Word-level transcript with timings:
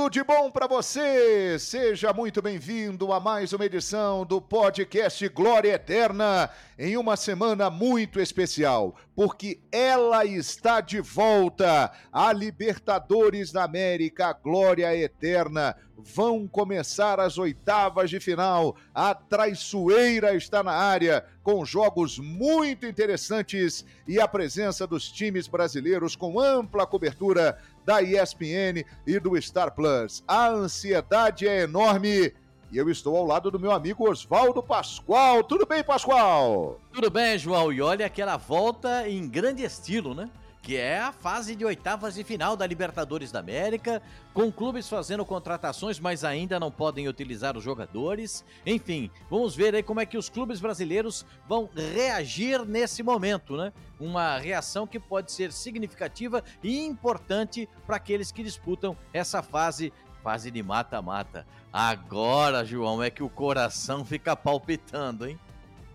Tudo 0.00 0.14
de 0.14 0.24
bom 0.24 0.50
para 0.50 0.66
você! 0.66 1.58
Seja 1.58 2.10
muito 2.10 2.40
bem-vindo 2.40 3.12
a 3.12 3.20
mais 3.20 3.52
uma 3.52 3.66
edição 3.66 4.24
do 4.24 4.40
podcast 4.40 5.28
Glória 5.28 5.74
Eterna, 5.74 6.48
em 6.78 6.96
uma 6.96 7.18
semana 7.18 7.68
muito 7.68 8.18
especial, 8.18 8.96
porque 9.14 9.60
ela 9.70 10.24
está 10.24 10.80
de 10.80 11.02
volta. 11.02 11.92
A 12.10 12.32
Libertadores 12.32 13.52
da 13.52 13.64
América, 13.64 14.32
Glória 14.32 14.96
Eterna, 14.96 15.76
vão 15.98 16.48
começar 16.48 17.20
as 17.20 17.36
oitavas 17.36 18.08
de 18.08 18.18
final. 18.18 18.76
A 18.94 19.14
traiçoeira 19.14 20.34
está 20.34 20.62
na 20.62 20.72
área, 20.72 21.24
com 21.42 21.62
jogos 21.64 22.18
muito 22.18 22.86
interessantes 22.86 23.84
e 24.08 24.18
a 24.18 24.26
presença 24.26 24.86
dos 24.86 25.10
times 25.10 25.46
brasileiros 25.46 26.16
com 26.16 26.40
ampla 26.40 26.86
cobertura 26.86 27.58
da 27.90 28.00
ESPN 28.00 28.84
e 29.04 29.18
do 29.18 29.40
Star 29.42 29.74
Plus. 29.74 30.22
A 30.28 30.48
ansiedade 30.48 31.48
é 31.48 31.62
enorme. 31.62 32.32
E 32.70 32.78
eu 32.78 32.88
estou 32.88 33.16
ao 33.16 33.26
lado 33.26 33.50
do 33.50 33.58
meu 33.58 33.72
amigo 33.72 34.08
Oswaldo 34.08 34.62
Pascoal. 34.62 35.42
Tudo 35.42 35.66
bem, 35.66 35.82
Pascoal? 35.82 36.80
Tudo 36.92 37.10
bem, 37.10 37.36
João. 37.36 37.72
E 37.72 37.82
olha 37.82 38.06
aquela 38.06 38.36
volta 38.36 39.08
em 39.08 39.28
grande 39.28 39.64
estilo, 39.64 40.14
né? 40.14 40.30
Que 40.62 40.76
é 40.76 40.98
a 40.98 41.12
fase 41.12 41.56
de 41.56 41.64
oitavas 41.64 42.14
de 42.14 42.24
final 42.24 42.56
da 42.56 42.66
Libertadores 42.66 43.32
da 43.32 43.40
América, 43.40 44.02
com 44.34 44.52
clubes 44.52 44.88
fazendo 44.88 45.24
contratações, 45.24 45.98
mas 45.98 46.22
ainda 46.22 46.60
não 46.60 46.70
podem 46.70 47.08
utilizar 47.08 47.56
os 47.56 47.64
jogadores. 47.64 48.44
Enfim, 48.64 49.10
vamos 49.30 49.56
ver 49.56 49.74
aí 49.74 49.82
como 49.82 50.00
é 50.00 50.06
que 50.06 50.18
os 50.18 50.28
clubes 50.28 50.60
brasileiros 50.60 51.24
vão 51.48 51.68
reagir 51.74 52.64
nesse 52.66 53.02
momento, 53.02 53.56
né? 53.56 53.72
Uma 53.98 54.38
reação 54.38 54.86
que 54.86 55.00
pode 55.00 55.32
ser 55.32 55.52
significativa 55.52 56.44
e 56.62 56.84
importante 56.84 57.68
para 57.86 57.96
aqueles 57.96 58.30
que 58.30 58.42
disputam 58.42 58.96
essa 59.12 59.42
fase 59.42 59.92
fase 60.22 60.50
de 60.50 60.62
mata-mata. 60.62 61.46
Agora, 61.72 62.62
João, 62.62 63.02
é 63.02 63.10
que 63.10 63.22
o 63.22 63.30
coração 63.30 64.04
fica 64.04 64.36
palpitando, 64.36 65.26
hein? 65.26 65.38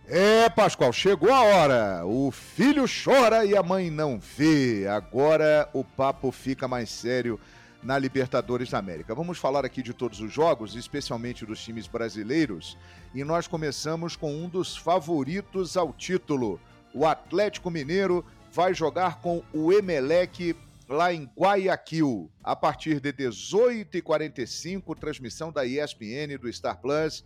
É, 0.07 0.47
Pascoal, 0.49 0.93
chegou 0.93 1.33
a 1.33 1.41
hora. 1.41 2.05
O 2.05 2.29
filho 2.29 2.85
chora 2.85 3.43
e 3.43 3.57
a 3.57 3.63
mãe 3.63 3.89
não 3.89 4.19
vê. 4.19 4.87
Agora 4.87 5.67
o 5.73 5.83
papo 5.83 6.31
fica 6.31 6.67
mais 6.67 6.91
sério 6.91 7.39
na 7.81 7.97
Libertadores 7.97 8.69
da 8.69 8.77
América. 8.77 9.15
Vamos 9.15 9.39
falar 9.39 9.65
aqui 9.65 9.81
de 9.81 9.93
todos 9.93 10.19
os 10.19 10.31
jogos, 10.31 10.75
especialmente 10.75 11.43
dos 11.43 11.59
times 11.63 11.87
brasileiros, 11.87 12.77
e 13.15 13.23
nós 13.23 13.47
começamos 13.47 14.15
com 14.15 14.31
um 14.31 14.47
dos 14.47 14.77
favoritos 14.77 15.75
ao 15.75 15.91
título. 15.91 16.59
O 16.93 17.05
Atlético 17.07 17.71
Mineiro 17.71 18.23
vai 18.51 18.75
jogar 18.75 19.21
com 19.21 19.41
o 19.51 19.73
Emelec 19.73 20.55
lá 20.87 21.11
em 21.11 21.27
Guayaquil, 21.35 22.29
a 22.43 22.55
partir 22.55 22.99
de 22.99 23.11
18h45, 23.11 24.95
transmissão 24.99 25.51
da 25.51 25.65
ESPN 25.65 26.37
do 26.39 26.51
Star 26.53 26.77
Plus 26.77 27.23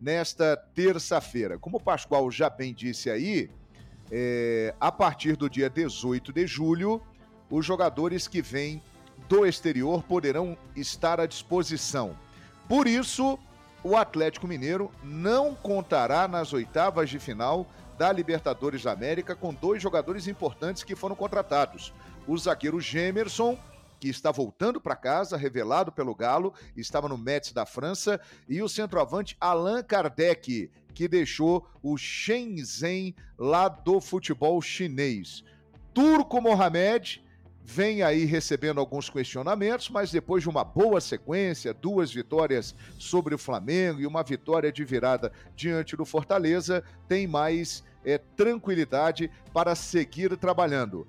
nesta 0.00 0.56
terça-feira. 0.56 1.58
Como 1.58 1.76
o 1.76 1.80
Pascoal 1.80 2.30
já 2.30 2.48
bem 2.48 2.72
disse 2.72 3.10
aí, 3.10 3.50
é, 4.10 4.74
a 4.80 4.90
partir 4.90 5.36
do 5.36 5.48
dia 5.48 5.68
18 5.68 6.32
de 6.32 6.46
julho, 6.46 7.02
os 7.50 7.66
jogadores 7.66 8.26
que 8.26 8.40
vêm 8.40 8.82
do 9.28 9.46
exterior 9.46 10.02
poderão 10.02 10.56
estar 10.74 11.20
à 11.20 11.26
disposição. 11.26 12.16
Por 12.68 12.86
isso, 12.86 13.38
o 13.82 13.96
Atlético 13.96 14.46
Mineiro 14.46 14.90
não 15.02 15.54
contará 15.54 16.26
nas 16.26 16.52
oitavas 16.52 17.10
de 17.10 17.18
final 17.18 17.66
da 17.98 18.12
Libertadores 18.12 18.82
da 18.82 18.92
América 18.92 19.36
com 19.36 19.52
dois 19.52 19.82
jogadores 19.82 20.26
importantes 20.26 20.82
que 20.82 20.96
foram 20.96 21.14
contratados: 21.14 21.92
o 22.26 22.36
zagueiro 22.38 22.80
Gemerson 22.80 23.58
que 24.00 24.08
está 24.08 24.32
voltando 24.32 24.80
para 24.80 24.96
casa, 24.96 25.36
revelado 25.36 25.92
pelo 25.92 26.14
Galo, 26.14 26.54
estava 26.74 27.08
no 27.08 27.18
Metz 27.18 27.52
da 27.52 27.66
França, 27.66 28.18
e 28.48 28.62
o 28.62 28.68
centroavante 28.68 29.36
Allan 29.38 29.82
Kardec, 29.82 30.70
que 30.94 31.06
deixou 31.06 31.68
o 31.82 31.96
Shenzhen 31.98 33.14
lá 33.38 33.68
do 33.68 34.00
futebol 34.00 34.60
chinês. 34.62 35.44
Turco 35.92 36.40
Mohamed 36.40 37.22
vem 37.62 38.02
aí 38.02 38.24
recebendo 38.24 38.80
alguns 38.80 39.10
questionamentos, 39.10 39.90
mas 39.90 40.10
depois 40.10 40.42
de 40.42 40.48
uma 40.48 40.64
boa 40.64 41.00
sequência, 41.00 41.74
duas 41.74 42.12
vitórias 42.12 42.74
sobre 42.98 43.34
o 43.34 43.38
Flamengo 43.38 44.00
e 44.00 44.06
uma 44.06 44.24
vitória 44.24 44.72
de 44.72 44.84
virada 44.84 45.30
diante 45.54 45.96
do 45.96 46.04
Fortaleza, 46.04 46.82
tem 47.06 47.26
mais 47.26 47.84
é, 48.04 48.18
tranquilidade 48.18 49.30
para 49.52 49.74
seguir 49.74 50.36
trabalhando 50.36 51.06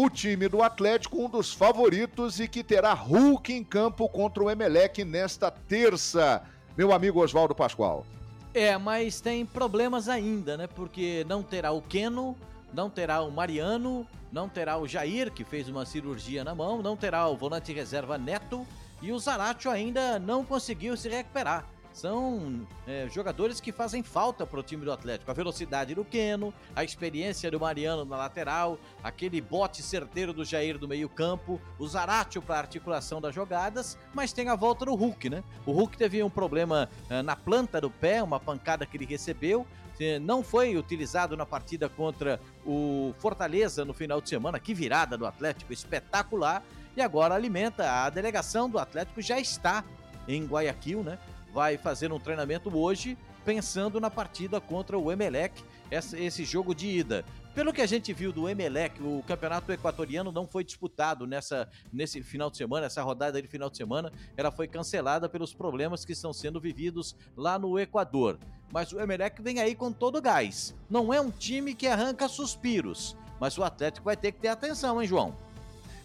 o 0.00 0.08
time 0.08 0.46
do 0.48 0.62
Atlético, 0.62 1.20
um 1.20 1.28
dos 1.28 1.52
favoritos 1.52 2.38
e 2.38 2.46
que 2.46 2.62
terá 2.62 2.92
Hulk 2.92 3.52
em 3.52 3.64
campo 3.64 4.08
contra 4.08 4.44
o 4.44 4.48
Emelec 4.48 5.04
nesta 5.04 5.50
terça. 5.50 6.40
Meu 6.76 6.92
amigo 6.92 7.20
Oswaldo 7.20 7.52
Pascoal. 7.52 8.06
É, 8.54 8.78
mas 8.78 9.20
tem 9.20 9.44
problemas 9.44 10.08
ainda, 10.08 10.56
né? 10.56 10.68
Porque 10.68 11.26
não 11.28 11.42
terá 11.42 11.72
o 11.72 11.82
Keno, 11.82 12.36
não 12.72 12.88
terá 12.88 13.22
o 13.22 13.32
Mariano, 13.32 14.06
não 14.30 14.48
terá 14.48 14.78
o 14.78 14.86
Jair, 14.86 15.32
que 15.32 15.42
fez 15.42 15.68
uma 15.68 15.84
cirurgia 15.84 16.44
na 16.44 16.54
mão, 16.54 16.80
não 16.80 16.96
terá 16.96 17.26
o 17.26 17.36
volante 17.36 17.72
reserva 17.72 18.16
Neto 18.16 18.64
e 19.02 19.10
o 19.10 19.18
Zaratio 19.18 19.68
ainda 19.68 20.20
não 20.20 20.44
conseguiu 20.44 20.96
se 20.96 21.08
recuperar 21.08 21.64
são 21.92 22.66
é, 22.86 23.08
jogadores 23.08 23.60
que 23.60 23.72
fazem 23.72 24.02
falta 24.02 24.46
para 24.46 24.60
o 24.60 24.62
time 24.62 24.84
do 24.84 24.92
Atlético. 24.92 25.30
A 25.30 25.34
velocidade 25.34 25.94
do 25.94 26.04
Queno, 26.04 26.52
a 26.74 26.84
experiência 26.84 27.50
do 27.50 27.58
Mariano 27.58 28.04
na 28.04 28.16
lateral, 28.16 28.78
aquele 29.02 29.40
bote 29.40 29.82
certeiro 29.82 30.32
do 30.32 30.44
Jair 30.44 30.78
do 30.78 30.86
meio-campo, 30.86 31.60
o 31.78 31.86
Zaratio 31.86 32.40
para 32.40 32.58
articulação 32.58 33.20
das 33.20 33.34
jogadas, 33.34 33.98
mas 34.14 34.32
tem 34.32 34.48
a 34.48 34.54
volta 34.54 34.84
do 34.84 34.94
Hulk, 34.94 35.28
né? 35.28 35.42
O 35.66 35.72
Hulk 35.72 35.96
teve 35.96 36.22
um 36.22 36.30
problema 36.30 36.88
é, 37.10 37.22
na 37.22 37.34
planta 37.34 37.80
do 37.80 37.90
pé, 37.90 38.22
uma 38.22 38.38
pancada 38.38 38.86
que 38.86 38.96
ele 38.96 39.06
recebeu, 39.06 39.66
é, 40.00 40.18
não 40.18 40.42
foi 40.42 40.76
utilizado 40.76 41.36
na 41.36 41.44
partida 41.44 41.88
contra 41.88 42.40
o 42.64 43.14
Fortaleza 43.18 43.84
no 43.84 43.92
final 43.92 44.20
de 44.20 44.28
semana. 44.28 44.60
Que 44.60 44.72
virada 44.72 45.18
do 45.18 45.26
Atlético, 45.26 45.72
espetacular! 45.72 46.62
E 46.96 47.02
agora 47.02 47.34
alimenta 47.34 47.90
a 47.90 48.10
delegação 48.10 48.68
do 48.68 48.78
Atlético 48.78 49.20
já 49.20 49.38
está 49.38 49.84
em 50.26 50.44
Guayaquil, 50.44 51.02
né? 51.02 51.18
Vai 51.52 51.76
fazer 51.76 52.12
um 52.12 52.18
treinamento 52.18 52.76
hoje 52.76 53.16
pensando 53.44 53.98
na 53.98 54.10
partida 54.10 54.60
contra 54.60 54.98
o 54.98 55.10
Emelec, 55.10 55.62
esse 55.90 56.44
jogo 56.44 56.74
de 56.74 56.86
ida. 56.86 57.24
Pelo 57.54 57.72
que 57.72 57.80
a 57.80 57.86
gente 57.86 58.12
viu 58.12 58.30
do 58.30 58.48
Emelec, 58.48 59.02
o 59.02 59.22
campeonato 59.26 59.72
equatoriano 59.72 60.30
não 60.30 60.46
foi 60.46 60.62
disputado 60.62 61.26
nessa, 61.26 61.68
nesse 61.92 62.22
final 62.22 62.50
de 62.50 62.56
semana, 62.56 62.86
essa 62.86 63.02
rodada 63.02 63.40
de 63.40 63.48
final 63.48 63.70
de 63.70 63.76
semana, 63.76 64.12
ela 64.36 64.52
foi 64.52 64.68
cancelada 64.68 65.28
pelos 65.28 65.54
problemas 65.54 66.04
que 66.04 66.12
estão 66.12 66.32
sendo 66.32 66.60
vividos 66.60 67.16
lá 67.36 67.58
no 67.58 67.78
Equador. 67.78 68.38
Mas 68.70 68.92
o 68.92 69.00
Emelec 69.00 69.42
vem 69.42 69.60
aí 69.60 69.74
com 69.74 69.90
todo 69.90 70.18
o 70.18 70.22
gás. 70.22 70.76
Não 70.88 71.12
é 71.12 71.20
um 71.20 71.30
time 71.30 71.74
que 71.74 71.88
arranca 71.88 72.28
suspiros, 72.28 73.16
mas 73.40 73.56
o 73.56 73.64
Atlético 73.64 74.04
vai 74.04 74.16
ter 74.16 74.32
que 74.32 74.40
ter 74.40 74.48
atenção, 74.48 75.00
hein, 75.00 75.08
João? 75.08 75.34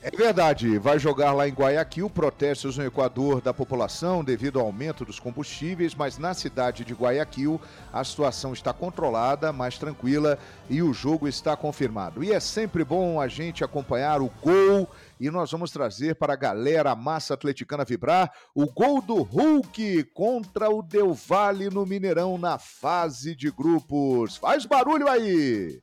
É 0.05 0.11
verdade, 0.11 0.77
vai 0.77 0.99
jogar 0.99 1.31
lá 1.31 1.47
em 1.47 1.53
Guayaquil 1.53 2.09
protestos 2.09 2.77
no 2.77 2.83
Equador 2.83 3.39
da 3.39 3.53
população 3.53 4.21
devido 4.21 4.59
ao 4.59 4.65
aumento 4.65 5.05
dos 5.05 5.17
combustíveis, 5.17 5.95
mas 5.95 6.17
na 6.17 6.33
cidade 6.33 6.83
de 6.83 6.93
Guayaquil 6.93 7.59
a 7.91 8.03
situação 8.03 8.51
está 8.51 8.73
controlada, 8.73 9.53
mais 9.53 9.77
tranquila 9.77 10.37
e 10.69 10.83
o 10.83 10.93
jogo 10.93 11.25
está 11.25 11.55
confirmado. 11.55 12.21
E 12.21 12.33
é 12.33 12.39
sempre 12.41 12.83
bom 12.83 13.21
a 13.21 13.29
gente 13.29 13.63
acompanhar 13.63 14.21
o 14.21 14.29
gol 14.41 14.89
e 15.21 15.31
nós 15.31 15.49
vamos 15.49 15.71
trazer 15.71 16.15
para 16.15 16.33
a 16.33 16.35
galera 16.35 16.91
a 16.91 16.95
massa 16.97 17.33
atleticana 17.33 17.85
vibrar 17.85 18.29
o 18.53 18.65
gol 18.65 19.01
do 19.01 19.21
Hulk 19.21 20.03
contra 20.13 20.69
o 20.69 20.81
Del 20.81 21.13
Valle 21.13 21.69
no 21.69 21.85
Mineirão 21.85 22.37
na 22.37 22.59
fase 22.59 23.33
de 23.33 23.49
grupos. 23.49 24.35
Faz 24.35 24.65
barulho 24.65 25.07
aí! 25.07 25.81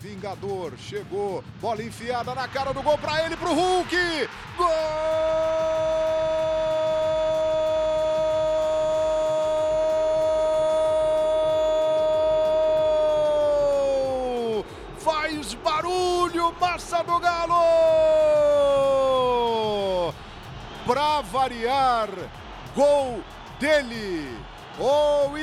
Vingador 0.00 0.72
chegou, 0.78 1.44
bola 1.60 1.82
enfiada 1.82 2.34
na 2.34 2.48
cara 2.48 2.72
do 2.72 2.82
gol 2.82 2.96
para 2.96 3.22
ele, 3.26 3.36
para 3.36 3.50
o 3.50 3.54
Hulk! 3.54 3.94
Gol! 4.56 4.66
Faz 14.96 15.52
barulho, 15.52 16.54
massa 16.58 17.02
do 17.04 17.18
Galo! 17.18 17.54
Para 20.86 21.20
variar, 21.20 22.08
gol 22.74 23.22
dele! 23.58 24.34
O 24.78 25.36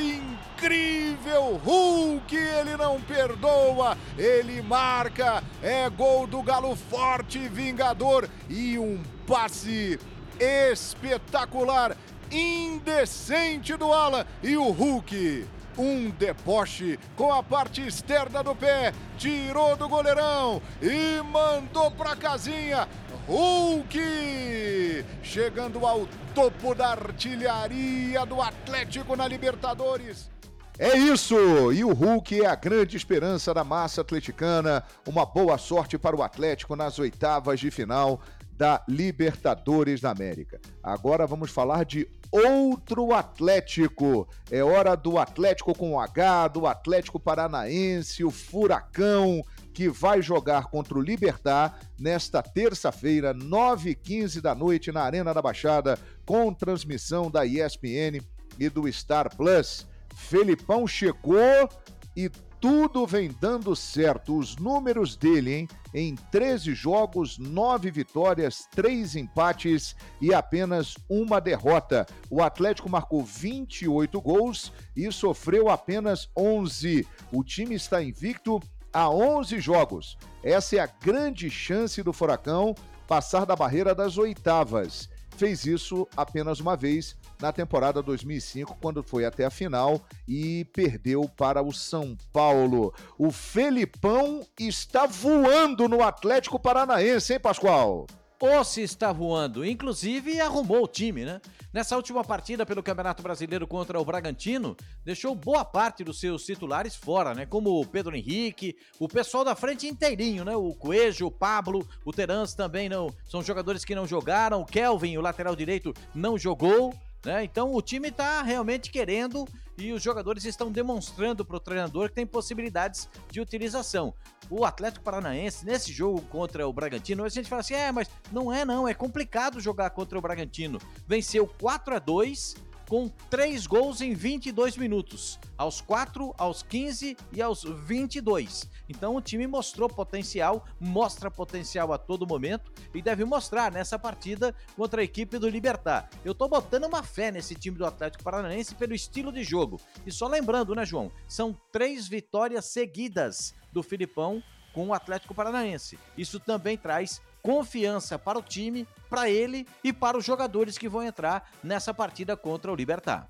incrível 0.57 1.61
Hulk, 1.63 2.35
ele 2.35 2.75
não 2.75 2.99
perdoa, 2.99 3.95
ele 4.17 4.59
marca, 4.63 5.43
é 5.61 5.87
gol 5.87 6.25
do 6.25 6.41
Galo 6.41 6.75
forte, 6.75 7.47
vingador 7.47 8.27
e 8.49 8.79
um 8.79 8.99
passe 9.27 9.99
espetacular, 10.39 11.95
indecente 12.31 13.77
do 13.77 13.93
Ala 13.93 14.25
e 14.41 14.57
o 14.57 14.71
Hulk 14.71 15.47
um 15.77 16.09
deboche 16.09 16.97
com 17.15 17.31
a 17.31 17.43
parte 17.43 17.85
externa 17.85 18.41
do 18.41 18.55
pé, 18.55 18.91
tirou 19.15 19.75
do 19.75 19.87
goleirão 19.87 20.59
e 20.81 21.21
mandou 21.21 21.91
pra 21.91 22.15
casinha. 22.15 22.87
Hulk! 23.27 25.05
Chegando 25.21 25.85
ao 25.85 26.07
topo 26.33 26.73
da 26.73 26.93
artilharia 26.93 28.25
do 28.25 28.41
Atlético 28.41 29.15
na 29.15 29.27
Libertadores. 29.27 30.31
É 30.79 30.95
isso! 30.95 31.71
E 31.73 31.83
o 31.83 31.91
Hulk 31.91 32.41
é 32.41 32.45
a 32.45 32.53
grande 32.53 32.95
esperança 32.95 33.51
da 33.51 33.63
massa 33.63 34.01
atleticana. 34.01 34.83
Uma 35.07 35.25
boa 35.25 35.57
sorte 35.57 35.97
para 35.97 36.15
o 36.15 36.21
Atlético 36.21 36.75
nas 36.75 36.99
oitavas 36.99 37.59
de 37.59 37.71
final 37.71 38.21
da 38.51 38.83
Libertadores 38.87 40.01
da 40.01 40.11
América. 40.11 40.61
Agora 40.83 41.25
vamos 41.25 41.49
falar 41.49 41.83
de 41.83 42.07
outro 42.31 43.11
Atlético. 43.11 44.27
É 44.51 44.63
hora 44.63 44.95
do 44.95 45.17
Atlético 45.17 45.75
com 45.75 45.99
H, 45.99 46.49
do 46.49 46.67
Atlético 46.67 47.19
Paranaense, 47.19 48.23
o 48.23 48.29
Furacão, 48.29 49.43
que 49.73 49.89
vai 49.89 50.21
jogar 50.21 50.65
contra 50.67 50.95
o 50.95 51.01
Libertar 51.01 51.79
nesta 51.97 52.43
terça-feira, 52.43 53.33
9h15 53.33 54.41
da 54.41 54.53
noite, 54.53 54.91
na 54.91 55.01
Arena 55.01 55.33
da 55.33 55.41
Baixada, 55.41 55.97
com 56.23 56.53
transmissão 56.53 57.31
da 57.31 57.47
ESPN 57.47 58.21
e 58.59 58.69
do 58.69 58.91
Star 58.91 59.35
Plus. 59.35 59.87
Felipão 60.17 60.87
chegou 60.87 61.69
e 62.15 62.27
tudo 62.59 63.05
vem 63.05 63.33
dando 63.39 63.75
certo. 63.75 64.35
Os 64.37 64.57
números 64.57 65.15
dele, 65.15 65.53
hein? 65.53 65.67
Em 65.93 66.15
13 66.15 66.73
jogos, 66.73 67.37
9 67.37 67.91
vitórias, 67.91 68.67
3 68.71 69.15
empates 69.15 69.95
e 70.19 70.33
apenas 70.33 70.95
uma 71.07 71.39
derrota. 71.39 72.05
O 72.29 72.41
Atlético 72.41 72.89
marcou 72.89 73.23
28 73.23 74.19
gols 74.19 74.73
e 74.95 75.09
sofreu 75.11 75.69
apenas 75.69 76.27
11. 76.35 77.07
O 77.31 77.43
time 77.43 77.75
está 77.75 78.01
invicto 78.01 78.59
a 78.91 79.09
11 79.09 79.59
jogos. 79.59 80.17
Essa 80.43 80.77
é 80.77 80.79
a 80.79 80.87
grande 80.87 81.49
chance 81.49 82.01
do 82.01 82.11
Furacão 82.11 82.73
passar 83.07 83.45
da 83.45 83.55
barreira 83.55 83.93
das 83.93 84.17
oitavas. 84.17 85.07
Fez 85.37 85.65
isso 85.65 86.07
apenas 86.17 86.59
uma 86.59 86.75
vez 86.75 87.15
na 87.39 87.51
temporada 87.51 88.01
2005, 88.01 88.77
quando 88.81 89.03
foi 89.03 89.25
até 89.25 89.45
a 89.45 89.49
final 89.49 90.01
e 90.27 90.65
perdeu 90.73 91.29
para 91.37 91.61
o 91.61 91.71
São 91.73 92.17
Paulo. 92.33 92.93
O 93.17 93.31
Felipão 93.31 94.45
está 94.59 95.05
voando 95.05 95.87
no 95.87 96.03
Atlético 96.03 96.59
Paranaense, 96.59 97.33
hein, 97.33 97.39
Pascoal? 97.39 98.07
Ou 98.39 98.63
se 98.63 98.83
está 98.83 99.11
voando, 99.11 99.65
inclusive 99.65 100.39
arrumou 100.39 100.83
o 100.83 100.87
time, 100.87 101.25
né? 101.25 101.41
Nessa 101.73 101.95
última 101.95 102.23
partida 102.23 102.67
pelo 102.67 102.83
Campeonato 102.83 103.23
Brasileiro 103.23 103.65
contra 103.65 103.99
o 103.99 104.05
Bragantino, 104.05 104.77
deixou 105.03 105.33
boa 105.33 105.65
parte 105.65 106.03
dos 106.03 106.19
seus 106.19 106.45
titulares 106.45 106.95
fora, 106.95 107.33
né? 107.33 107.47
Como 107.47 107.81
o 107.81 107.85
Pedro 107.85 108.15
Henrique, 108.15 108.75
o 108.99 109.07
pessoal 109.07 109.43
da 109.43 109.55
frente 109.55 109.87
inteirinho, 109.87 110.45
né? 110.45 110.55
O 110.55 110.71
Coelho, 110.75 111.25
o 111.25 111.31
Pablo, 111.31 111.87
o 112.05 112.13
Terans 112.13 112.53
também 112.53 112.87
não. 112.87 113.11
São 113.25 113.41
jogadores 113.41 113.83
que 113.83 113.95
não 113.95 114.05
jogaram. 114.05 114.61
O 114.61 114.65
Kelvin, 114.65 115.17
o 115.17 115.21
lateral 115.21 115.55
direito, 115.55 115.91
não 116.13 116.37
jogou. 116.37 116.93
Né? 117.27 117.43
Então 117.43 117.73
o 117.73 117.81
time 117.81 118.07
está 118.07 118.41
realmente 118.41 118.89
querendo 118.89 119.45
e 119.77 119.91
os 119.91 120.01
jogadores 120.01 120.45
estão 120.45 120.71
demonstrando 120.71 121.43
para 121.43 121.57
o 121.57 121.59
treinador 121.59 122.07
que 122.07 122.15
tem 122.15 122.25
possibilidades 122.25 123.09
de 123.29 123.41
utilização. 123.41 124.13
O 124.49 124.63
Atlético 124.63 125.03
Paranaense, 125.03 125.65
nesse 125.65 125.91
jogo 125.91 126.21
contra 126.21 126.65
o 126.65 126.71
Bragantino, 126.71 127.25
a 127.25 127.29
gente 127.29 127.49
fala 127.49 127.59
assim: 127.59 127.73
é, 127.73 127.91
mas 127.91 128.09
não 128.31 128.51
é, 128.51 128.63
não, 128.63 128.87
é 128.87 128.93
complicado 128.93 129.59
jogar 129.59 129.89
contra 129.89 130.17
o 130.17 130.21
Bragantino. 130.21 130.79
Venceu 131.05 131.45
4 131.59 131.95
a 131.95 131.99
2 131.99 132.55
com 132.87 133.09
3 133.29 133.67
gols 133.67 133.99
em 133.99 134.13
22 134.13 134.77
minutos, 134.77 135.37
aos 135.57 135.81
4, 135.81 136.33
aos 136.37 136.63
15 136.63 137.17
e 137.33 137.41
aos 137.41 137.63
22. 137.63 138.69
Então 138.89 139.15
o 139.15 139.21
time 139.21 139.47
mostrou 139.47 139.89
potencial, 139.89 140.65
mostra 140.79 141.29
potencial 141.29 141.91
a 141.93 141.97
todo 141.97 142.27
momento 142.27 142.71
e 142.93 143.01
deve 143.01 143.25
mostrar 143.25 143.71
nessa 143.71 143.97
partida 143.99 144.55
contra 144.75 145.01
a 145.01 145.03
equipe 145.03 145.37
do 145.37 145.49
Libertar. 145.49 146.09
Eu 146.23 146.33
tô 146.33 146.47
botando 146.47 146.85
uma 146.85 147.03
fé 147.03 147.31
nesse 147.31 147.55
time 147.55 147.77
do 147.77 147.85
Atlético 147.85 148.23
Paranaense 148.23 148.75
pelo 148.75 148.93
estilo 148.93 149.31
de 149.31 149.43
jogo. 149.43 149.79
E 150.05 150.11
só 150.11 150.27
lembrando, 150.27 150.75
né, 150.75 150.85
João? 150.85 151.11
São 151.27 151.55
três 151.71 152.07
vitórias 152.07 152.65
seguidas 152.65 153.53
do 153.71 153.83
Filipão 153.83 154.41
com 154.73 154.87
o 154.87 154.93
Atlético 154.93 155.33
Paranaense. 155.33 155.97
Isso 156.17 156.39
também 156.39 156.77
traz 156.77 157.21
confiança 157.41 158.19
para 158.19 158.37
o 158.37 158.43
time, 158.43 158.87
para 159.09 159.29
ele 159.29 159.65
e 159.83 159.93
para 159.93 160.17
os 160.17 160.25
jogadores 160.25 160.77
que 160.77 160.89
vão 160.89 161.01
entrar 161.01 161.49
nessa 161.63 161.93
partida 161.93 162.35
contra 162.35 162.71
o 162.71 162.75
Libertar. 162.75 163.27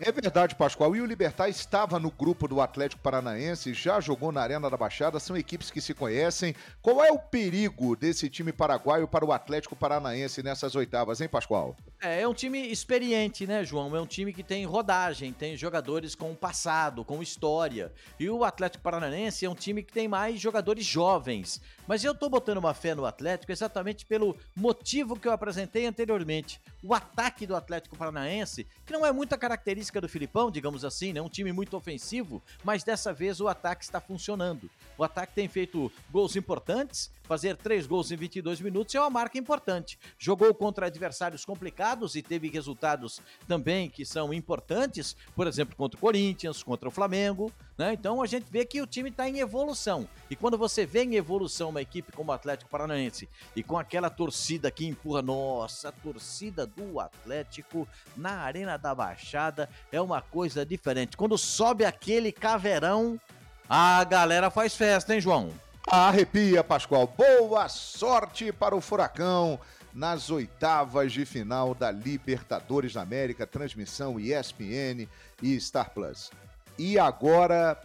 É 0.00 0.10
verdade, 0.10 0.56
Pascoal. 0.56 0.96
E 0.96 1.00
o 1.00 1.06
Libertar 1.06 1.48
estava 1.48 2.00
no 2.00 2.10
grupo 2.10 2.48
do 2.48 2.60
Atlético 2.60 3.02
Paranaense, 3.02 3.72
já 3.72 4.00
jogou 4.00 4.32
na 4.32 4.40
Arena 4.40 4.68
da 4.68 4.76
Baixada, 4.76 5.20
são 5.20 5.36
equipes 5.36 5.70
que 5.70 5.80
se 5.80 5.94
conhecem. 5.94 6.54
Qual 6.82 7.02
é 7.04 7.12
o 7.12 7.18
perigo 7.18 7.94
desse 7.94 8.28
time 8.28 8.52
paraguaio 8.52 9.06
para 9.06 9.24
o 9.24 9.32
Atlético 9.32 9.76
Paranaense 9.76 10.42
nessas 10.42 10.74
oitavas, 10.74 11.20
hein, 11.20 11.28
Pascoal? 11.28 11.76
É, 12.04 12.20
é 12.20 12.28
um 12.28 12.34
time 12.34 12.58
experiente, 12.70 13.46
né, 13.46 13.64
João? 13.64 13.96
É 13.96 14.00
um 14.00 14.06
time 14.06 14.30
que 14.30 14.42
tem 14.42 14.66
rodagem, 14.66 15.32
tem 15.32 15.56
jogadores 15.56 16.14
com 16.14 16.34
passado, 16.34 17.02
com 17.02 17.22
história. 17.22 17.90
E 18.20 18.28
o 18.28 18.44
Atlético 18.44 18.84
Paranaense 18.84 19.46
é 19.46 19.48
um 19.48 19.54
time 19.54 19.82
que 19.82 19.90
tem 19.90 20.06
mais 20.06 20.38
jogadores 20.38 20.84
jovens. 20.84 21.62
Mas 21.86 22.04
eu 22.04 22.14
tô 22.14 22.28
botando 22.28 22.58
uma 22.58 22.74
fé 22.74 22.94
no 22.94 23.06
Atlético 23.06 23.50
exatamente 23.50 24.04
pelo 24.04 24.36
motivo 24.54 25.18
que 25.18 25.26
eu 25.26 25.32
apresentei 25.32 25.86
anteriormente. 25.86 26.60
O 26.82 26.92
ataque 26.92 27.46
do 27.46 27.56
Atlético 27.56 27.96
Paranaense, 27.96 28.66
que 28.84 28.92
não 28.92 29.06
é 29.06 29.10
muita 29.10 29.38
característica 29.38 29.98
do 29.98 30.08
Filipão, 30.08 30.50
digamos 30.50 30.84
assim, 30.84 31.14
né? 31.14 31.22
Um 31.22 31.28
time 31.30 31.52
muito 31.52 31.74
ofensivo, 31.74 32.42
mas 32.62 32.84
dessa 32.84 33.14
vez 33.14 33.40
o 33.40 33.48
ataque 33.48 33.82
está 33.82 33.98
funcionando. 33.98 34.68
O 34.98 35.04
ataque 35.04 35.34
tem 35.34 35.48
feito 35.48 35.90
gols 36.10 36.36
importantes, 36.36 37.10
fazer 37.22 37.56
três 37.56 37.86
gols 37.86 38.10
em 38.10 38.16
22 38.16 38.60
minutos 38.60 38.94
é 38.94 39.00
uma 39.00 39.08
marca 39.10 39.38
importante. 39.38 39.98
Jogou 40.18 40.52
contra 40.54 40.86
adversários 40.86 41.44
complicados 41.44 41.93
e 41.94 42.22
teve 42.22 42.48
resultados 42.48 43.20
também 43.46 43.88
que 43.88 44.04
são 44.04 44.34
importantes, 44.34 45.16
por 45.34 45.46
exemplo, 45.46 45.76
contra 45.76 45.96
o 45.96 46.00
Corinthians, 46.00 46.62
contra 46.62 46.88
o 46.88 46.92
Flamengo. 46.92 47.52
Né? 47.78 47.92
Então 47.92 48.20
a 48.20 48.26
gente 48.26 48.46
vê 48.50 48.64
que 48.64 48.80
o 48.82 48.86
time 48.86 49.10
está 49.10 49.28
em 49.28 49.38
evolução. 49.38 50.08
E 50.28 50.36
quando 50.36 50.58
você 50.58 50.84
vê 50.84 51.04
em 51.04 51.14
evolução 51.14 51.70
uma 51.70 51.80
equipe 51.80 52.12
como 52.12 52.30
o 52.30 52.34
Atlético 52.34 52.70
Paranaense 52.70 53.28
e 53.54 53.62
com 53.62 53.78
aquela 53.78 54.10
torcida 54.10 54.70
que 54.70 54.86
empurra, 54.86 55.22
nossa, 55.22 55.88
a 55.88 55.92
torcida 55.92 56.66
do 56.66 56.98
Atlético 56.98 57.88
na 58.16 58.38
Arena 58.40 58.76
da 58.76 58.94
Baixada 58.94 59.68
é 59.92 60.00
uma 60.00 60.20
coisa 60.20 60.66
diferente. 60.66 61.16
Quando 61.16 61.38
sobe 61.38 61.84
aquele 61.84 62.32
caveirão, 62.32 63.20
a 63.68 64.02
galera 64.04 64.50
faz 64.50 64.74
festa, 64.74 65.14
hein, 65.14 65.20
João? 65.20 65.50
Arrepia, 65.86 66.64
Pascoal. 66.64 67.06
Boa 67.06 67.68
sorte 67.68 68.50
para 68.52 68.74
o 68.74 68.80
Furacão 68.80 69.60
nas 69.94 70.28
oitavas 70.30 71.12
de 71.12 71.24
final 71.24 71.74
da 71.74 71.90
Libertadores 71.90 72.94
da 72.94 73.02
América, 73.02 73.46
transmissão 73.46 74.18
ESPN 74.18 75.08
e 75.40 75.58
Star 75.60 75.90
Plus. 75.90 76.30
E 76.76 76.98
agora, 76.98 77.80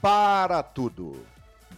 para 0.00 0.62
tudo, 0.62 1.24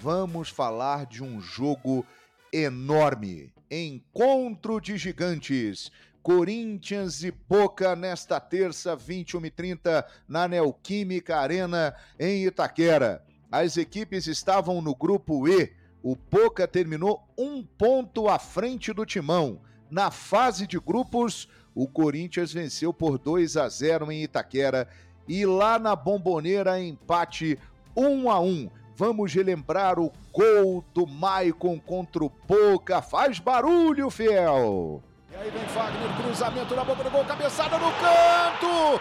vamos 0.00 0.48
falar 0.48 1.04
de 1.04 1.22
um 1.22 1.40
jogo 1.40 2.06
enorme. 2.50 3.52
Encontro 3.70 4.80
de 4.80 4.96
gigantes. 4.96 5.92
Corinthians 6.22 7.22
e 7.22 7.30
Boca 7.30 7.94
nesta 7.94 8.40
terça, 8.40 8.96
21h30, 8.96 10.02
na 10.26 10.48
Neoquímica 10.48 11.36
Arena, 11.36 11.94
em 12.18 12.46
Itaquera. 12.46 13.22
As 13.52 13.76
equipes 13.76 14.26
estavam 14.26 14.80
no 14.80 14.94
grupo 14.94 15.46
E. 15.46 15.70
O 16.02 16.16
Boca 16.16 16.66
terminou 16.66 17.28
um 17.36 17.62
ponto 17.62 18.26
à 18.26 18.38
frente 18.38 18.90
do 18.90 19.04
Timão. 19.04 19.60
Na 19.90 20.10
fase 20.10 20.66
de 20.66 20.78
grupos, 20.78 21.48
o 21.74 21.86
Corinthians 21.86 22.52
venceu 22.52 22.92
por 22.92 23.18
2 23.18 23.56
a 23.56 23.68
0 23.68 24.10
em 24.10 24.22
Itaquera 24.22 24.88
e 25.26 25.44
lá 25.46 25.78
na 25.78 25.96
Bomboneira 25.96 26.80
empate 26.80 27.58
1 27.96 28.30
a 28.30 28.40
1. 28.40 28.70
Vamos 28.96 29.34
relembrar 29.34 29.98
o 29.98 30.12
gol 30.32 30.84
do 30.94 31.06
Maicon 31.06 31.80
contra 31.80 32.24
o 32.24 32.32
Boca. 32.46 33.02
Faz 33.02 33.40
barulho, 33.40 34.08
fiel. 34.08 35.02
E 35.32 35.36
aí 35.36 35.50
vem 35.50 35.66
Fagner, 35.66 36.16
cruzamento 36.22 36.76
na 36.76 36.84
boca 36.84 37.02
do 37.02 37.10
gol, 37.10 37.24
cabeçada 37.24 37.76
no 37.76 37.90
canto. 37.90 39.00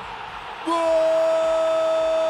Gol! 0.66 2.23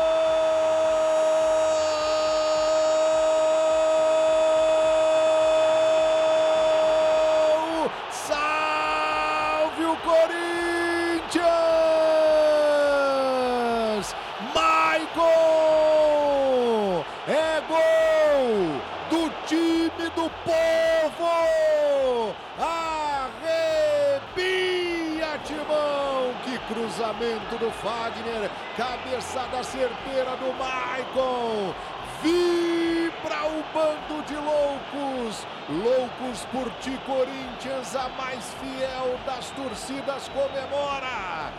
Cruzamento 27.44 27.58
do 27.58 27.72
Fagner, 27.72 28.50
cabeçada 28.78 29.64
certeira 29.64 30.36
do 30.38 30.54
Michael, 30.54 31.76
vibra 32.22 33.46
o 33.48 33.64
bando 33.74 34.24
de 34.26 34.36
loucos, 34.36 35.46
Loucos 35.70 36.46
por 36.52 36.70
ti, 36.82 36.98
Corinthians, 37.06 37.96
a 37.96 38.10
mais 38.10 38.54
fiel 38.56 39.18
das 39.26 39.50
torcidas 39.52 40.30
comemora. 40.30 41.52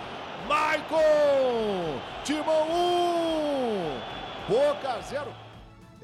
Maicon, 0.46 1.98
Timão 2.22 2.68
1, 2.70 4.00
Boca 4.48 5.00
0. 5.00 5.43